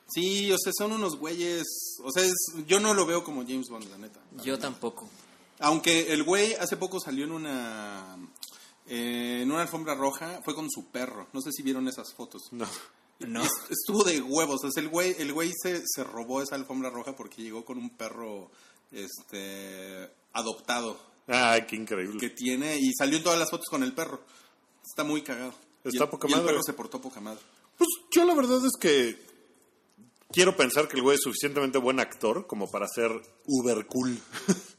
[0.07, 1.65] sí, o sea, son unos güeyes...
[2.03, 4.19] O sea, es- yo no lo veo como James Bond, la neta.
[4.45, 5.09] Yo tampoco.
[5.59, 8.15] Aunque el güey hace poco salió en una
[8.87, 11.27] eh, en una alfombra roja, fue con su perro.
[11.33, 12.43] No sé si vieron esas fotos.
[12.51, 12.67] No.
[13.19, 13.43] No.
[13.43, 14.63] Es- Estuvo de huevos.
[14.63, 17.77] O sea, el güey, el güey se, se robó esa alfombra roja porque llegó con
[17.77, 18.51] un perro
[18.91, 22.19] este, adoptado Ay, qué increíble.
[22.19, 24.21] que tiene y salió en todas las fotos con el perro.
[24.85, 25.53] Está muy cagado.
[25.83, 26.51] Está y poca y el madre.
[26.51, 27.39] perro se portó poca madre.
[27.77, 29.17] Pues yo la verdad es que
[30.31, 33.11] quiero pensar que el güey es suficientemente buen actor como para ser
[33.45, 34.19] uber cool.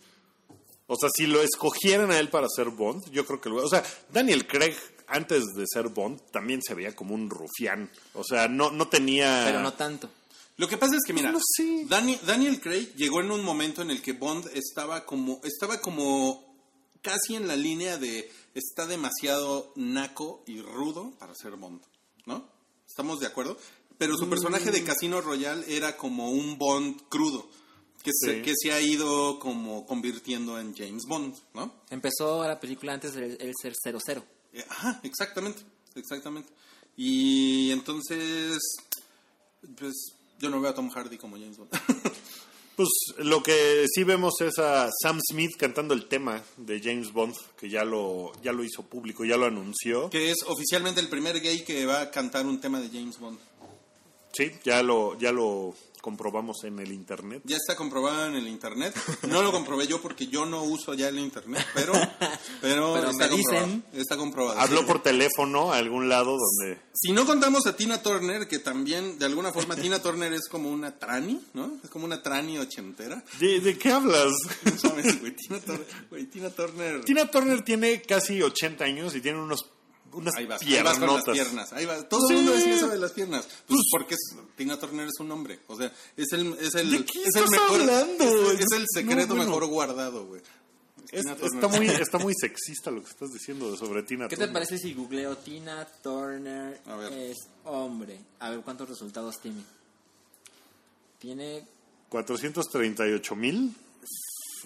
[0.87, 3.65] o sea, si lo escogieran a él para ser Bond, yo creo que güey...
[3.65, 3.83] O sea,
[4.13, 4.75] Daniel Craig
[5.07, 7.91] antes de ser Bond también se veía como un rufián.
[8.15, 9.43] O sea, no, no tenía...
[9.47, 10.09] Pero no tanto.
[10.57, 11.85] Lo que pasa es que, mira, No sé.
[11.89, 16.55] Dani- Daniel Craig llegó en un momento en el que Bond estaba como, estaba como
[17.03, 21.83] casi en la línea de está demasiado naco y rudo para ser Bond,
[22.27, 22.47] ¿no?
[22.89, 23.59] ¿Estamos de acuerdo?
[23.99, 24.73] Pero su personaje Mm.
[24.73, 27.49] de Casino Royale era como un Bond crudo,
[28.05, 31.75] que, se, que se ha ido como convirtiendo en James Bond, ¿no?
[31.89, 34.23] Empezó la película antes del el ser 00.
[34.53, 35.63] Eh, Ajá, exactamente,
[35.95, 36.53] exactamente.
[36.99, 38.59] Y entonces,
[39.77, 39.95] pues
[40.39, 41.71] yo no veo a Tom Hardy como James Bond.
[42.77, 42.89] Pues
[43.19, 47.71] lo que sí vemos es a Sam Smith cantando el tema de James Bond, que
[47.71, 50.11] ya lo, ya lo hizo público, ya lo anunció.
[50.11, 53.39] que es oficialmente el primer gay que va a cantar un tema de James Bond.
[54.33, 57.41] Sí, ya lo, ya lo comprobamos en el internet.
[57.47, 58.95] Ya está comprobado en el internet.
[59.27, 61.95] No lo comprobé yo porque yo no uso ya el internet, pero,
[62.61, 63.85] pero, Pero está, me comprobado, dicen.
[63.95, 64.61] está comprobado.
[64.61, 66.79] Habló por teléfono a algún lado donde...
[66.93, 70.69] Si no contamos a Tina Turner, que también de alguna forma Tina Turner es como
[70.71, 71.79] una trani, ¿no?
[71.83, 73.25] Es como una trani ochentera.
[73.41, 74.35] ¿De, de qué hablas?
[74.65, 77.05] No sabes, güey, Tina Turner, güey, Tina Turner.
[77.05, 79.71] Tina Turner tiene casi 80 años y tiene unos
[80.15, 81.73] unas Ahí vas, ahí vas con las piernas.
[81.73, 82.09] Ahí vas.
[82.09, 82.35] Todo Sí.
[82.35, 83.47] el mundo decía eso de las piernas.
[83.67, 85.61] Pues porque es- Tina Turner es un hombre.
[85.69, 87.81] O sea, es el, es el, ¿De qué es el mejor.
[87.81, 88.25] hablando?
[88.53, 89.45] Es, es el secreto No, bueno.
[89.51, 90.41] mejor guardado, güey.
[91.13, 94.53] Es- está, muy, está muy sexista lo que estás diciendo sobre Tina ¿Qué te Turner.
[94.53, 97.13] parece si googleo Tina Turner A ver.
[97.13, 98.19] es hombre?
[98.41, 99.63] A ver cuántos resultados tiene.
[101.19, 101.67] Tiene...
[102.09, 103.75] 438 mil.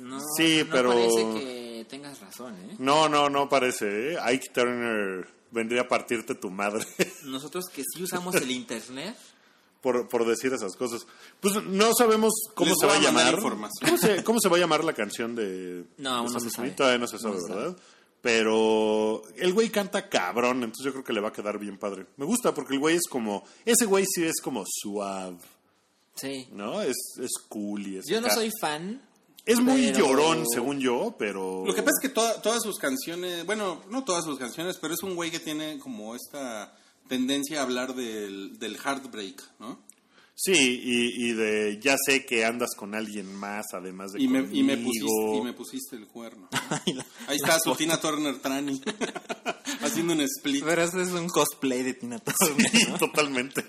[0.01, 2.77] No, Sí, no pero- parece que tengas razón, ¿eh?
[2.79, 4.13] No, no, no parece.
[4.13, 4.19] ¿eh?
[4.21, 6.87] Ike Turner vendría a partirte tu madre
[7.25, 9.17] Nosotros que sí usamos el internet,
[9.81, 11.07] por, por decir esas cosas.
[11.41, 13.39] Pues no sabemos cómo Les se va a llamar.
[13.41, 13.69] ¿Cómo
[13.99, 16.71] se, cómo se va a llamar la canción de, No, aún de no se sabe.
[16.73, 17.61] Todavía no se sabe, No se sabe.
[17.61, 17.77] ¿verdad?
[18.21, 22.07] Pero el güey canta cabrón, entonces yo creo que le va a quedar bien padre.
[22.17, 25.37] Me gusta porque el güey es como, ese güey sí es como suave,
[26.17, 26.49] sí.
[26.51, 26.83] ¿no?
[26.83, 28.07] Es, es cool y es...
[28.09, 29.01] Yo no soy fan.
[29.49, 31.65] Es muy pero- llorón, según yo, pero...
[31.67, 34.95] Lo que pasa es que toda- todas sus canciones, bueno, no todas sus canciones, pero
[34.95, 36.75] es un güey que tiene como esta
[37.09, 39.79] tendencia a hablar del, del heartbreak, ¿no?
[40.41, 44.39] Sí, y, y de ya sé que andas con alguien más, además de Y me,
[44.53, 45.09] y, me conmigo.
[45.09, 46.49] pusiste, y me pusiste el cuerno.
[47.27, 48.81] Ahí está su Tina Turner Trani
[49.81, 50.65] haciendo un split.
[50.65, 52.71] Pero ese es un cosplay de Tina Turner.
[52.71, 53.65] Sí, totalmente.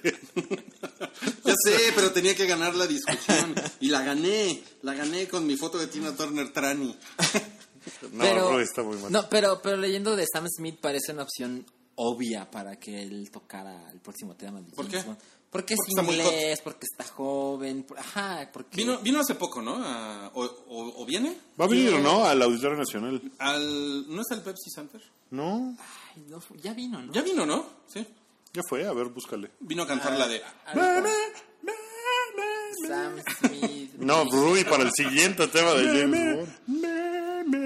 [1.43, 3.55] Ya sé, pero tenía que ganar la discusión.
[3.79, 4.61] Y la gané.
[4.83, 6.95] La gané con mi foto de Tina Turner Trani.
[8.11, 9.11] No, pero, Roy está muy mal.
[9.11, 11.65] No, pero, pero leyendo de Sam Smith parece una opción
[11.95, 15.07] obvia para que él tocara el próximo tema de ¿Por James qué?
[15.09, 15.19] Bond.
[15.51, 18.77] Porque es Porque está muy inglés, porque está joven, por- ajá, porque...
[18.77, 19.75] Vino, vino hace poco, ¿no?
[19.83, 21.35] A- o, o- o viene?
[21.59, 22.23] Va a venir, ¿no?
[22.25, 23.19] Al Auditorio Nacional.
[23.39, 25.01] Al, ¿No es al Pepsi Center?
[25.31, 25.75] No,
[26.15, 27.11] Ay, no, ya vino, ¿no?
[27.11, 27.65] Ya vino, ¿no?
[27.87, 28.05] Sí.
[28.53, 29.49] ya fue, a ver, búscale.
[29.59, 30.41] Vino a cantar la de...
[30.67, 31.09] Algo-
[32.87, 33.93] Sam Smith.
[33.97, 37.59] No, Rui para el siguiente tema de James Bond.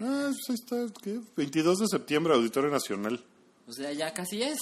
[0.00, 1.20] Ah, pues ahí está, ¿qué?
[1.36, 3.22] 22 de septiembre, Auditorio Nacional.
[3.68, 4.58] o sea, ya casi es.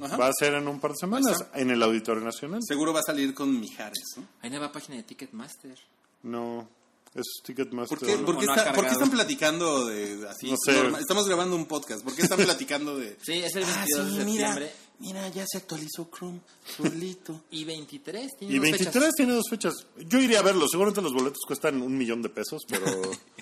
[0.00, 0.16] Ajá.
[0.16, 2.60] Va a ser en un par de semanas en el Auditorio Nacional.
[2.66, 4.24] Seguro va a salir con Mijares, ¿no?
[4.42, 5.78] Hay nueva página de Ticketmaster.
[6.22, 6.68] No,
[7.14, 7.98] es Ticketmaster.
[7.98, 10.50] ¿Por qué, por qué no está- por qué están platicando de así?
[10.50, 10.72] No sé.
[10.74, 11.00] normal?
[11.00, 12.02] Estamos grabando un podcast.
[12.04, 13.16] ¿Por qué están platicando de.?
[13.22, 14.72] Sí, es el 22 Ah, sí, de mira, septiembre.
[15.00, 16.40] mira, ya se actualizó Chrome
[16.76, 17.42] solito.
[17.50, 19.14] Y 23 tiene Y dos 23 fechas.
[19.16, 19.74] tiene dos fechas.
[20.06, 20.66] Yo iría a verlo.
[20.68, 22.84] Seguramente los boletos cuestan un millón de pesos, pero.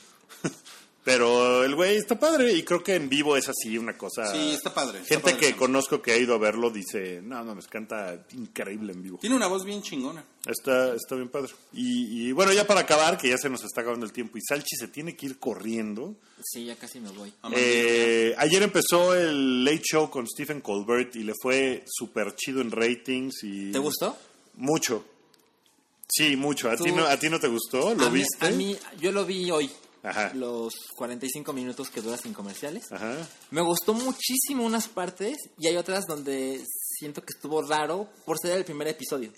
[1.07, 4.27] pero el güey está padre y creo que en vivo es así una cosa.
[4.33, 4.99] Sí, está padre.
[5.03, 5.47] está Gente padre.
[5.47, 9.19] que conozco que ha ido a verlo dice: No, no, me canta increíble en vivo.
[9.21, 10.25] Tiene una voz bien chingona.
[10.45, 11.53] Está, está bien padre.
[11.73, 14.41] Y, y bueno, ya para acabar, que ya se nos está acabando el tiempo y
[14.41, 16.17] Salchi se tiene que ir corriendo.
[16.43, 17.33] Sí, ya casi me voy.
[17.53, 22.73] Eh, ayer empezó el Late Show con Stephen Colbert y le fue súper chido en
[22.73, 23.45] ratings.
[23.45, 24.19] y ¿Te gustó?
[24.55, 25.05] Mucho.
[26.09, 26.69] Sí, mucho.
[26.71, 27.95] ¿A, ti no, ¿A ti no te gustó?
[27.95, 28.45] ¿Lo a mí- viste?
[28.47, 29.71] a mí, yo lo vi hoy.
[30.07, 30.33] Ajá.
[30.35, 32.85] Los 45 minutos que dura sin comerciales.
[32.93, 33.17] Ajá.
[33.51, 36.65] Me gustó muchísimo unas partes y hay otras donde
[36.99, 39.33] siento que estuvo raro por ser el primer episodio.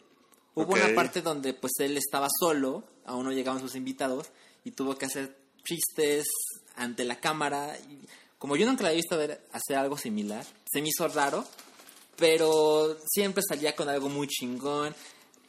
[0.55, 0.77] Hubo Ok.
[0.85, 4.27] una parte donde pues él estaba solo, aún no llegaban sus invitados
[4.65, 6.27] y tuvo que hacer chistes
[6.77, 7.77] ante la cámara.
[8.39, 11.45] Como yo nunca la he visto ver, hacer algo similar, se me hizo raro,
[12.17, 14.95] pero siempre salía con algo muy chingón.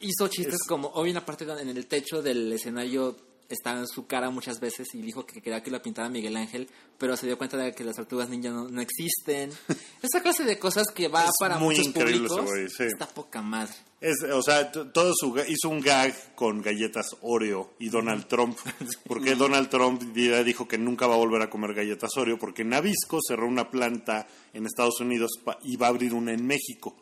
[0.00, 3.16] Hizo chistes como, hoy en la parte en el techo del escenario
[3.50, 6.68] estaba en su cara muchas veces y dijo que quería que lo pintara Miguel Ángel,
[6.96, 9.50] pero se dio cuenta de que las tortugas ninja no, no existen.
[10.02, 12.50] Esa clase de cosas que va Es para muy muchos increíble ese públicos.
[12.50, 12.84] güey, sí.
[12.84, 13.74] Está poca madre.
[14.00, 18.56] Es, o sea, todo su, hizo un gag con galletas Oreo y Donald Trump.
[19.06, 23.18] Porque Donald Trump dijo que nunca va a volver a comer galletas Oreo porque Nabisco
[23.26, 25.32] cerró una planta en Estados Unidos
[25.64, 26.96] y va a abrir una en México.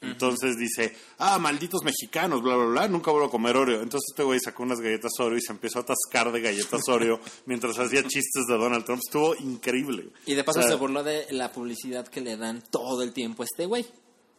[0.00, 3.82] Entonces dice, ah, malditos mexicanos, bla, bla, bla, nunca vuelvo a comer Oreo.
[3.82, 7.20] Entonces este güey sacó unas galletas Oreo y se empezó a atascar de galletas Oreo
[7.46, 9.02] mientras hacía chistes de Donald Trump.
[9.04, 10.08] Estuvo increíble.
[10.26, 13.12] Y de paso O sea, se burló de la publicidad que le dan todo el
[13.12, 13.86] tiempo a este güey.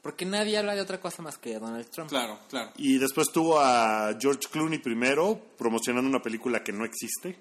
[0.01, 2.09] Porque nadie habla de otra cosa más que Donald Trump.
[2.09, 2.71] Claro, claro.
[2.77, 7.37] Y después tuvo a George Clooney primero promocionando una película que no existe.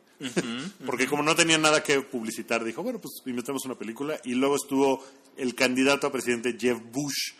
[0.84, 4.20] Porque como no tenía nada que publicitar, dijo, bueno, pues inventamos una película.
[4.24, 5.02] Y luego estuvo
[5.38, 7.32] el candidato a presidente Jeff Bush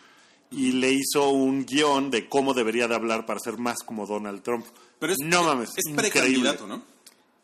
[0.51, 4.43] y le hizo un guion de cómo debería de hablar para ser más como Donald
[4.43, 4.65] Trump.
[4.99, 6.11] Pero es, no mames, es increíble.
[6.11, 6.83] precandidato, ¿no?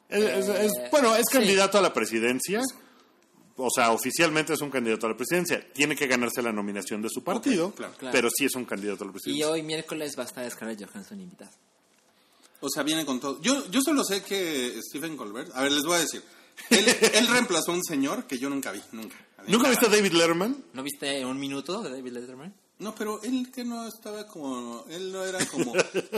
[0.10, 1.38] Es- es- es- Eh, bueno, es sí.
[1.38, 2.62] candidato a la presidencia.
[3.60, 5.66] O sea, oficialmente es un candidato a la presidencia.
[5.74, 7.93] Tiene que ganarse la nominación de su partido, claro.
[7.97, 8.12] Claro.
[8.14, 9.49] pero sí es un candidato a la Y presidencia.
[9.49, 11.51] hoy miércoles va a estar Scarlett Johansson invitada.
[12.60, 13.41] O sea, viene con todo.
[13.41, 15.51] Yo, yo solo sé que Stephen Colbert.
[15.55, 16.22] A ver, les voy a decir.
[16.72, 19.16] Él, él reemplazó a un señor que yo nunca vi, nunca.
[19.47, 20.58] ¿Nunca viste a David Letterman?
[20.74, 22.53] ¿No viste un minuto de David Letterman?
[22.80, 24.86] No, pero él que no estaba como.
[24.89, 25.73] Él no era como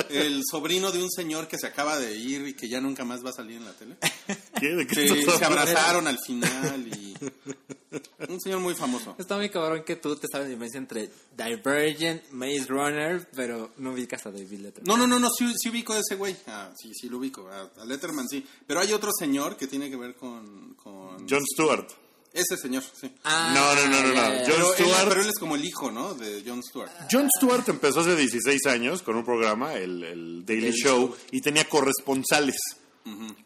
[0.10, 3.24] el sobrino de un señor que se acaba de ir y que ya nunca más
[3.24, 3.96] va a salir en la tele.
[4.60, 4.76] ¿Qué?
[4.76, 7.16] ¿De qué se abrazaron al final y.
[8.30, 9.16] Un señor muy famoso.
[9.18, 13.94] Está muy cabrón que tú te sabes la diferencia entre Divergent, Maze Runner, pero no
[13.94, 14.86] ubicas a David Letterman.
[14.86, 16.36] No, no, no, no, sí, sí ubico a ese güey.
[16.46, 17.48] Ah, sí, sí lo ubico.
[17.48, 18.46] A, a Letterman sí.
[18.68, 20.76] Pero hay otro señor que tiene que ver con.
[20.76, 21.88] con John Stewart.
[22.34, 23.12] Ese señor, sí.
[23.24, 24.22] Ah, No, no, no, no, no.
[24.22, 25.08] John Pero él, Stewart.
[25.10, 26.14] pero él es como el hijo, ¿no?
[26.14, 26.92] De John Stewart.
[27.12, 31.16] John Stewart empezó hace 16 años con un programa, el, el Daily, Daily Show, Show.
[31.32, 32.56] y tenía corresponsales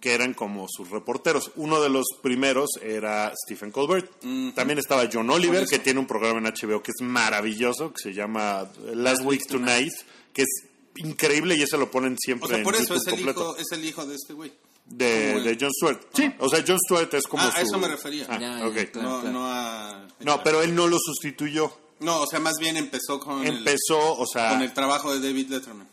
[0.02, 1.52] que eran como sus reporteros.
[1.56, 4.12] Uno de los primeros era Stephen Colbert.
[4.54, 5.70] También estaba John Oliver, eso.
[5.70, 9.94] que tiene un programa en HBO que es maravilloso, que se llama Last Week Tonight,
[10.34, 10.50] que es
[10.98, 13.40] increíble y ese lo ponen siempre O sea, en por eso YouTube es el, completo.
[13.42, 14.52] hijo, es el hijo de este güey.
[14.86, 16.00] De, el- de John Stewart.
[16.14, 17.58] Sí, o sea, John Stewart es como Ah, su...
[17.58, 18.26] a eso me refería.
[18.30, 18.92] Ah, Ya, ya, ok.
[18.92, 19.24] claro.
[19.24, 20.08] no, no a...
[20.20, 21.72] No, pero él no lo sustituyó.
[22.00, 24.50] No, o sea, más bien empezó con, el, Empezó, o sea...
[24.50, 25.88] con el trabajo de David Letterman.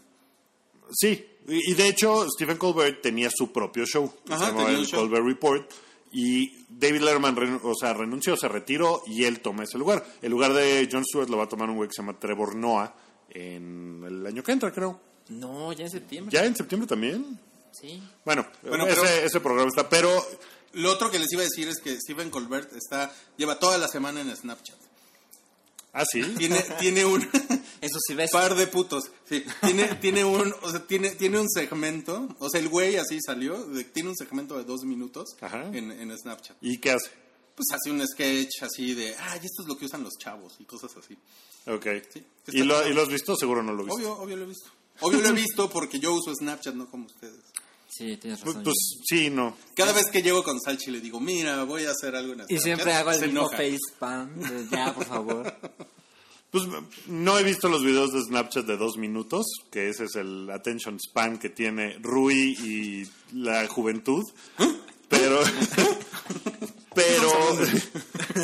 [0.92, 4.66] Sí, y y de hecho Stephen Colbert tenía su propio show, que Ajá, se llamaba
[4.66, 5.00] tenía el show.
[5.00, 5.70] Colbert Report,
[6.12, 10.04] y David Letterman o sea, renunció, se retiró y él toma ese lugar.
[10.20, 12.56] El lugar de Jon Stewart lo va a tomar un güey que se llama Trevor
[12.56, 12.92] Noah
[13.30, 15.00] en el año que entra, creo.
[15.28, 16.36] No, ya en septiembre.
[16.36, 17.38] ¿Ya en septiembre también?
[17.72, 18.02] Sí.
[18.24, 20.26] Bueno, Bueno, ese, pero- ese programa está, pero
[20.72, 23.88] Lo otro que les iba a decir es que Stephen Colbert está lleva toda la
[23.88, 24.76] semana en Snapchat.
[25.92, 26.22] Ah, sí.
[26.38, 27.20] Tiene, tiene un
[27.80, 28.30] Eso sí ves.
[28.30, 29.10] par de putos.
[29.28, 32.28] Sí, tiene, tiene un, o sea, tiene, tiene un segmento.
[32.38, 33.64] O sea, el güey así salió.
[33.64, 35.64] de- tiene un segmento de dos minutos Ajá.
[35.72, 36.56] en, en Snapchat.
[36.60, 37.10] ¿Y qué hace?
[37.56, 40.64] Pues hace un sketch así de, ay, esto es lo que usan los chavos y
[40.64, 41.18] cosas así.
[41.66, 41.86] Ok.
[42.12, 42.86] Sí, ¿Y, lo.
[42.86, 43.34] ¿Y lo has visto?
[43.34, 44.00] Seguro no lo viste.
[44.00, 44.70] Obvio, obvio lo he visto.
[45.00, 47.40] Obvio lo he visto porque yo uso Snapchat, no como ustedes.
[47.88, 48.64] Sí, tienes Pues, razón.
[48.64, 49.56] pues, sí, no.
[49.74, 52.58] Cada vez que llego con Salchi le digo, mira, voy a hacer algo en Snapchat.
[52.58, 54.70] y siempre hago el se mismo facepalm.
[54.70, 55.54] Ya, por favor.
[56.52, 56.64] Pues
[57.06, 60.98] no he visto los videos de Snapchat de dos minutos, que ese es el attention
[60.98, 64.24] span que tiene Rui y la juventud.
[65.08, 65.38] Pero,
[66.94, 67.30] pero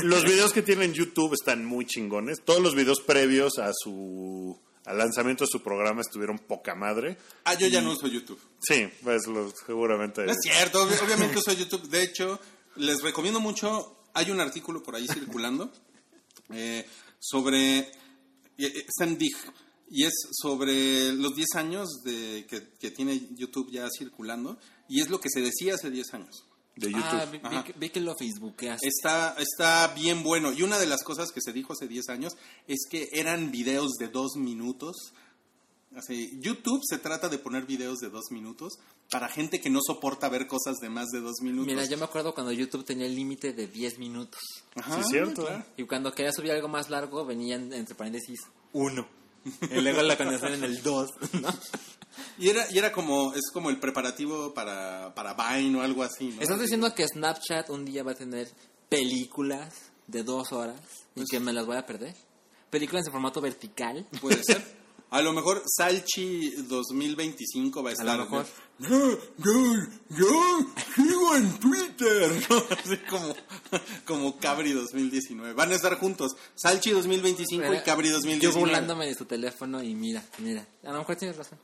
[0.05, 2.39] los videos que tiene en YouTube están muy chingones.
[2.45, 4.57] Todos los videos previos a su
[4.87, 7.19] al lanzamiento de su programa estuvieron poca madre.
[7.45, 8.41] Ah, yo ya no uso YouTube.
[8.61, 10.25] Sí, pues lo- seguramente.
[10.25, 11.89] No es cierto, obvi- obviamente uso YouTube.
[11.89, 12.41] De hecho,
[12.77, 14.05] les recomiendo mucho.
[14.15, 15.71] Hay un artículo por ahí circulando
[16.51, 16.87] eh,
[17.19, 17.79] sobre.
[17.79, 17.89] eh,
[18.59, 19.37] Está en Dig.
[19.89, 24.59] Y es sobre los 10 años de, que, que tiene YouTube ya circulando.
[24.89, 26.46] Y es lo que se decía hace 10 años.
[26.77, 27.41] De YouTube.
[27.43, 28.81] Ah, vi, vi que, lo facebookeas.
[28.83, 30.53] Está, está bien bueno.
[30.53, 32.37] Y una de las cosas que se dijo hace 10 años
[32.69, 34.95] es que eran videos de dos minutos.
[35.97, 38.75] Así, YouTube se trata de poner videos de dos minutos
[39.11, 41.67] para gente que no soporta ver cosas de más de dos minutos.
[41.67, 44.41] Mira, yo me acuerdo cuando YouTube tenía el límite de 10 minutos.
[44.75, 45.47] Ajá, Sí, es cierto.
[45.47, 45.65] claro.
[45.79, 48.41] Y cuando quería subir algo más largo, venían entre paréntesis
[48.73, 49.09] 1.
[49.71, 51.11] Y luego la condición en el 2.
[51.41, 51.49] ¿no?
[52.39, 56.29] Y era, y era como, es como el preparativo para, para Vine o algo así,
[56.29, 56.43] ¿no?
[56.43, 58.49] ¿Estás diciendo que Snapchat un día va a tener
[58.89, 59.75] películas
[60.07, 60.81] de dos horas
[61.15, 62.15] y que me las voy a perder?
[62.71, 64.07] ¿Películas en formato vertical?
[64.21, 64.76] Puede ser.
[65.11, 68.17] A lo mejor Salchi 2025 va a estar.
[68.19, 68.47] lo mejor.
[68.79, 68.89] No,
[69.39, 69.75] yo,
[70.11, 72.47] yo sigo en Twitter.
[72.51, 72.65] ¿no?
[72.71, 73.35] Así como,
[74.05, 75.55] como Cabri 2019.
[75.55, 76.37] Van a estar juntos.
[76.55, 78.61] Salchi 2025 y Cabri Yo 2019.
[78.61, 80.67] burlándome de su teléfono y mira, mira.
[80.85, 81.59] A lo mejor tienes razón.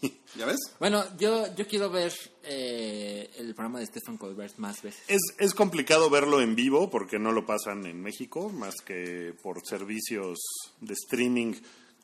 [0.36, 0.58] ¿Ya ves?
[0.78, 2.12] Bueno, yo, yo quiero ver
[2.42, 5.02] eh, el programa de Stephen Colbert más veces.
[5.08, 9.64] Es, es complicado verlo en vivo porque no lo pasan en México, más que por
[9.66, 10.38] servicios
[10.80, 11.54] de streaming.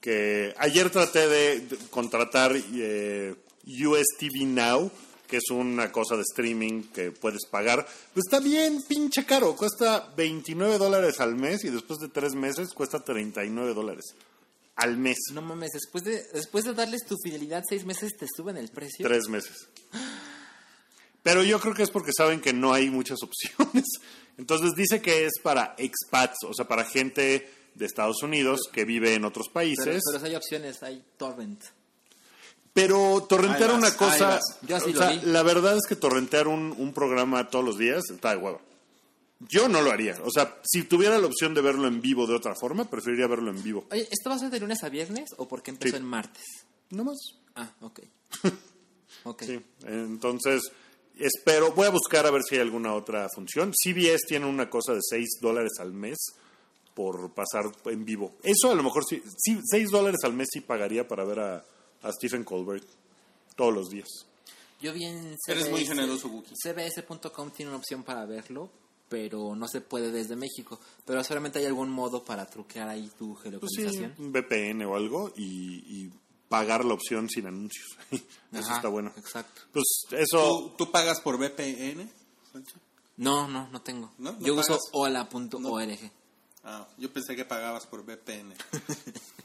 [0.00, 3.34] Que ayer traté de de contratar eh,
[3.66, 4.90] US TV Now,
[5.26, 7.86] que es una cosa de streaming que puedes pagar.
[8.14, 12.72] Pues está bien pinche caro, cuesta 29 dólares al mes y después de tres meses
[12.72, 14.14] cuesta 39 dólares
[14.76, 15.18] al mes.
[15.32, 19.06] No mames, después de, después de darles tu fidelidad seis meses te suben el precio.
[19.06, 19.68] Tres meses.
[21.22, 23.84] Pero yo creo que es porque saben que no hay muchas opciones.
[24.38, 29.14] Entonces dice que es para expats, o sea, para gente de Estados Unidos que vive
[29.14, 30.00] en otros Pero, países.
[30.12, 31.62] pero hay opciones, hay torrent.
[32.74, 34.40] Pero torrentear vas, una cosa.
[34.62, 38.30] Yo o sea, la verdad es que torrentear un, un programa todos los días está
[38.30, 38.60] de huevo.
[39.48, 40.16] Yo no lo haría.
[40.24, 43.50] O sea, si tuviera la opción de verlo en vivo de otra forma, preferiría verlo
[43.50, 43.86] en vivo.
[43.90, 46.02] Oye, ¿esto va a ser de lunes a viernes o porque empezó Sí.
[46.02, 46.44] en martes?
[46.90, 47.16] No más.
[47.54, 48.00] Ah, ok.
[49.24, 49.42] ok.
[49.42, 49.60] Sí.
[49.86, 50.62] Entonces,
[51.18, 53.72] espero, voy a buscar a ver si hay alguna otra función.
[53.74, 56.16] CBS tiene una cosa de 6 dólares al mes
[56.98, 58.34] por pasar en vivo.
[58.42, 61.64] Eso a lo mejor sí, sí 6 dólares al mes sí pagaría para ver a,
[62.02, 62.84] a Stephen Colbert
[63.54, 64.08] todos los días.
[64.80, 66.28] Yo vi en Eres muy generoso.
[66.60, 68.68] CBS.com tiene una opción para verlo,
[69.08, 70.80] pero no se puede desde México.
[71.04, 74.14] Pero seguramente hay algún modo para truquear ahí tu Pues sí, geolocalización.
[74.18, 76.12] un VPN o algo y, y
[76.48, 77.86] pagar la opción sin anuncios.
[78.10, 78.22] Eso
[78.58, 79.12] Ajá, está bueno.
[79.16, 79.60] Exacto.
[79.72, 82.10] Pues eso, ¿Tú, tú pagas por VPN?
[82.52, 82.74] Sancho?
[83.18, 84.12] No, no, no tengo.
[84.18, 84.32] ¿No?
[84.32, 84.82] ¿No Yo uso pagas?
[84.92, 86.10] hola.org.
[86.64, 88.54] Ah, yo pensé que pagabas por VPN.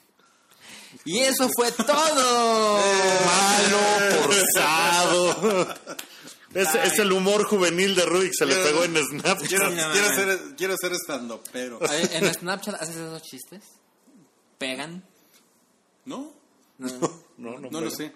[1.06, 2.78] Y eso fue todo.
[3.26, 5.76] malo, forzado.
[6.54, 9.48] es, es el humor juvenil de Rubik, se le pegó en Snapchat.
[9.48, 10.16] Quiero, no, quiero no.
[10.16, 13.64] ser, quiero ser stand pero ver, ¿En Snapchat haces esos chistes?
[14.58, 15.04] ¿Pegan?
[16.06, 16.32] ¿No?
[16.78, 16.90] No.
[17.38, 18.14] No, no No lo sé.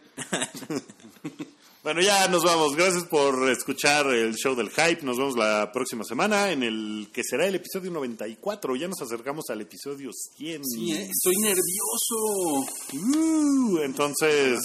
[1.87, 2.75] Bueno, ya nos vamos.
[2.75, 5.03] Gracias por escuchar el show del hype.
[5.03, 8.75] Nos vemos la próxima semana en el que será el episodio 94.
[8.75, 10.65] Ya nos acercamos al episodio 100.
[10.65, 11.09] Sí, ¿eh?
[11.09, 12.67] estoy nervioso.
[12.91, 14.59] Uh, entonces,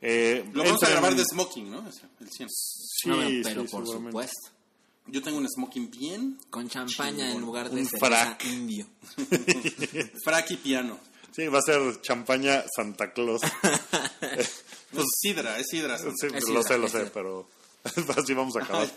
[0.00, 1.84] eh, Lo vamos a grabar de smoking, ¿no?
[2.20, 2.48] El 100.
[2.48, 4.50] Sí, No, sí, pero por supuesto.
[5.08, 6.38] Yo tengo un smoking bien.
[6.50, 8.44] Con champaña en lugar de Un frac.
[8.44, 8.86] indio.
[10.24, 11.00] Frac y piano.
[11.34, 13.40] Sí, va a ser champaña Santa Claus.
[14.94, 15.98] No, es sidra, es sidra.
[15.98, 17.48] Sí, Es lo sidra, sé, lo sé, pero
[18.16, 18.88] así vamos a acabar.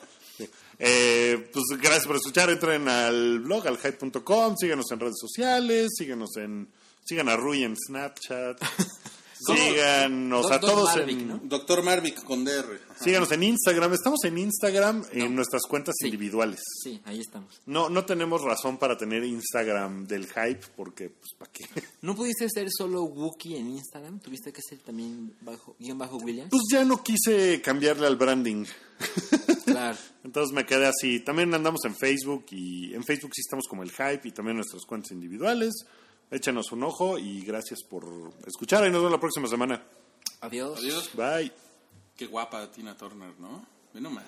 [0.79, 2.49] Eh, pues gracias por escuchar.
[2.49, 4.55] Entren al blog, al hype.com.
[4.57, 5.89] Síganos en redes sociales.
[5.97, 6.69] Síganos en.
[7.03, 8.61] Sigan a Rui en Snapchat.
[9.39, 11.27] Síganos a todos Marvick, en.
[11.27, 11.39] ¿no?
[11.43, 12.79] Doctor Marvick con DR.
[12.89, 13.03] Ajá.
[13.03, 13.93] Síganos en Instagram.
[13.93, 16.07] Estamos en Instagram en nuestras cuentas Sí.
[16.07, 16.61] individuales.
[16.83, 17.59] Sí, ahí estamos.
[17.65, 21.65] No, no tenemos razón para tener Instagram del hype porque, pues, ¿para qué?
[22.01, 24.19] ¿No pudiste ser solo Wookie en Instagram?
[24.19, 26.49] ¿Tuviste que ser también bajo, guion bajo Williams?
[26.49, 28.65] Pues ya no quise cambiarle al branding.
[29.67, 29.97] Claro.
[30.23, 31.19] Entonces me quedé así.
[31.19, 34.85] También andamos en Facebook y en Facebook sí estamos como el hype y también nuestras
[34.85, 35.73] cuentas individuales.
[36.29, 38.03] Échenos un ojo y gracias por
[38.45, 39.81] escuchar y nos vemos la próxima semana.
[40.41, 40.79] Adiós.
[40.79, 41.09] Adiós.
[41.13, 41.51] Bye.
[42.15, 43.65] Qué guapa Tina Turner, ¿no?
[43.93, 44.25] Ve nomás.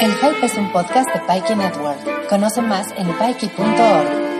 [0.00, 2.28] El Hype es un podcast de Pikey Network.
[2.28, 4.31] Conoce más en pikey.org.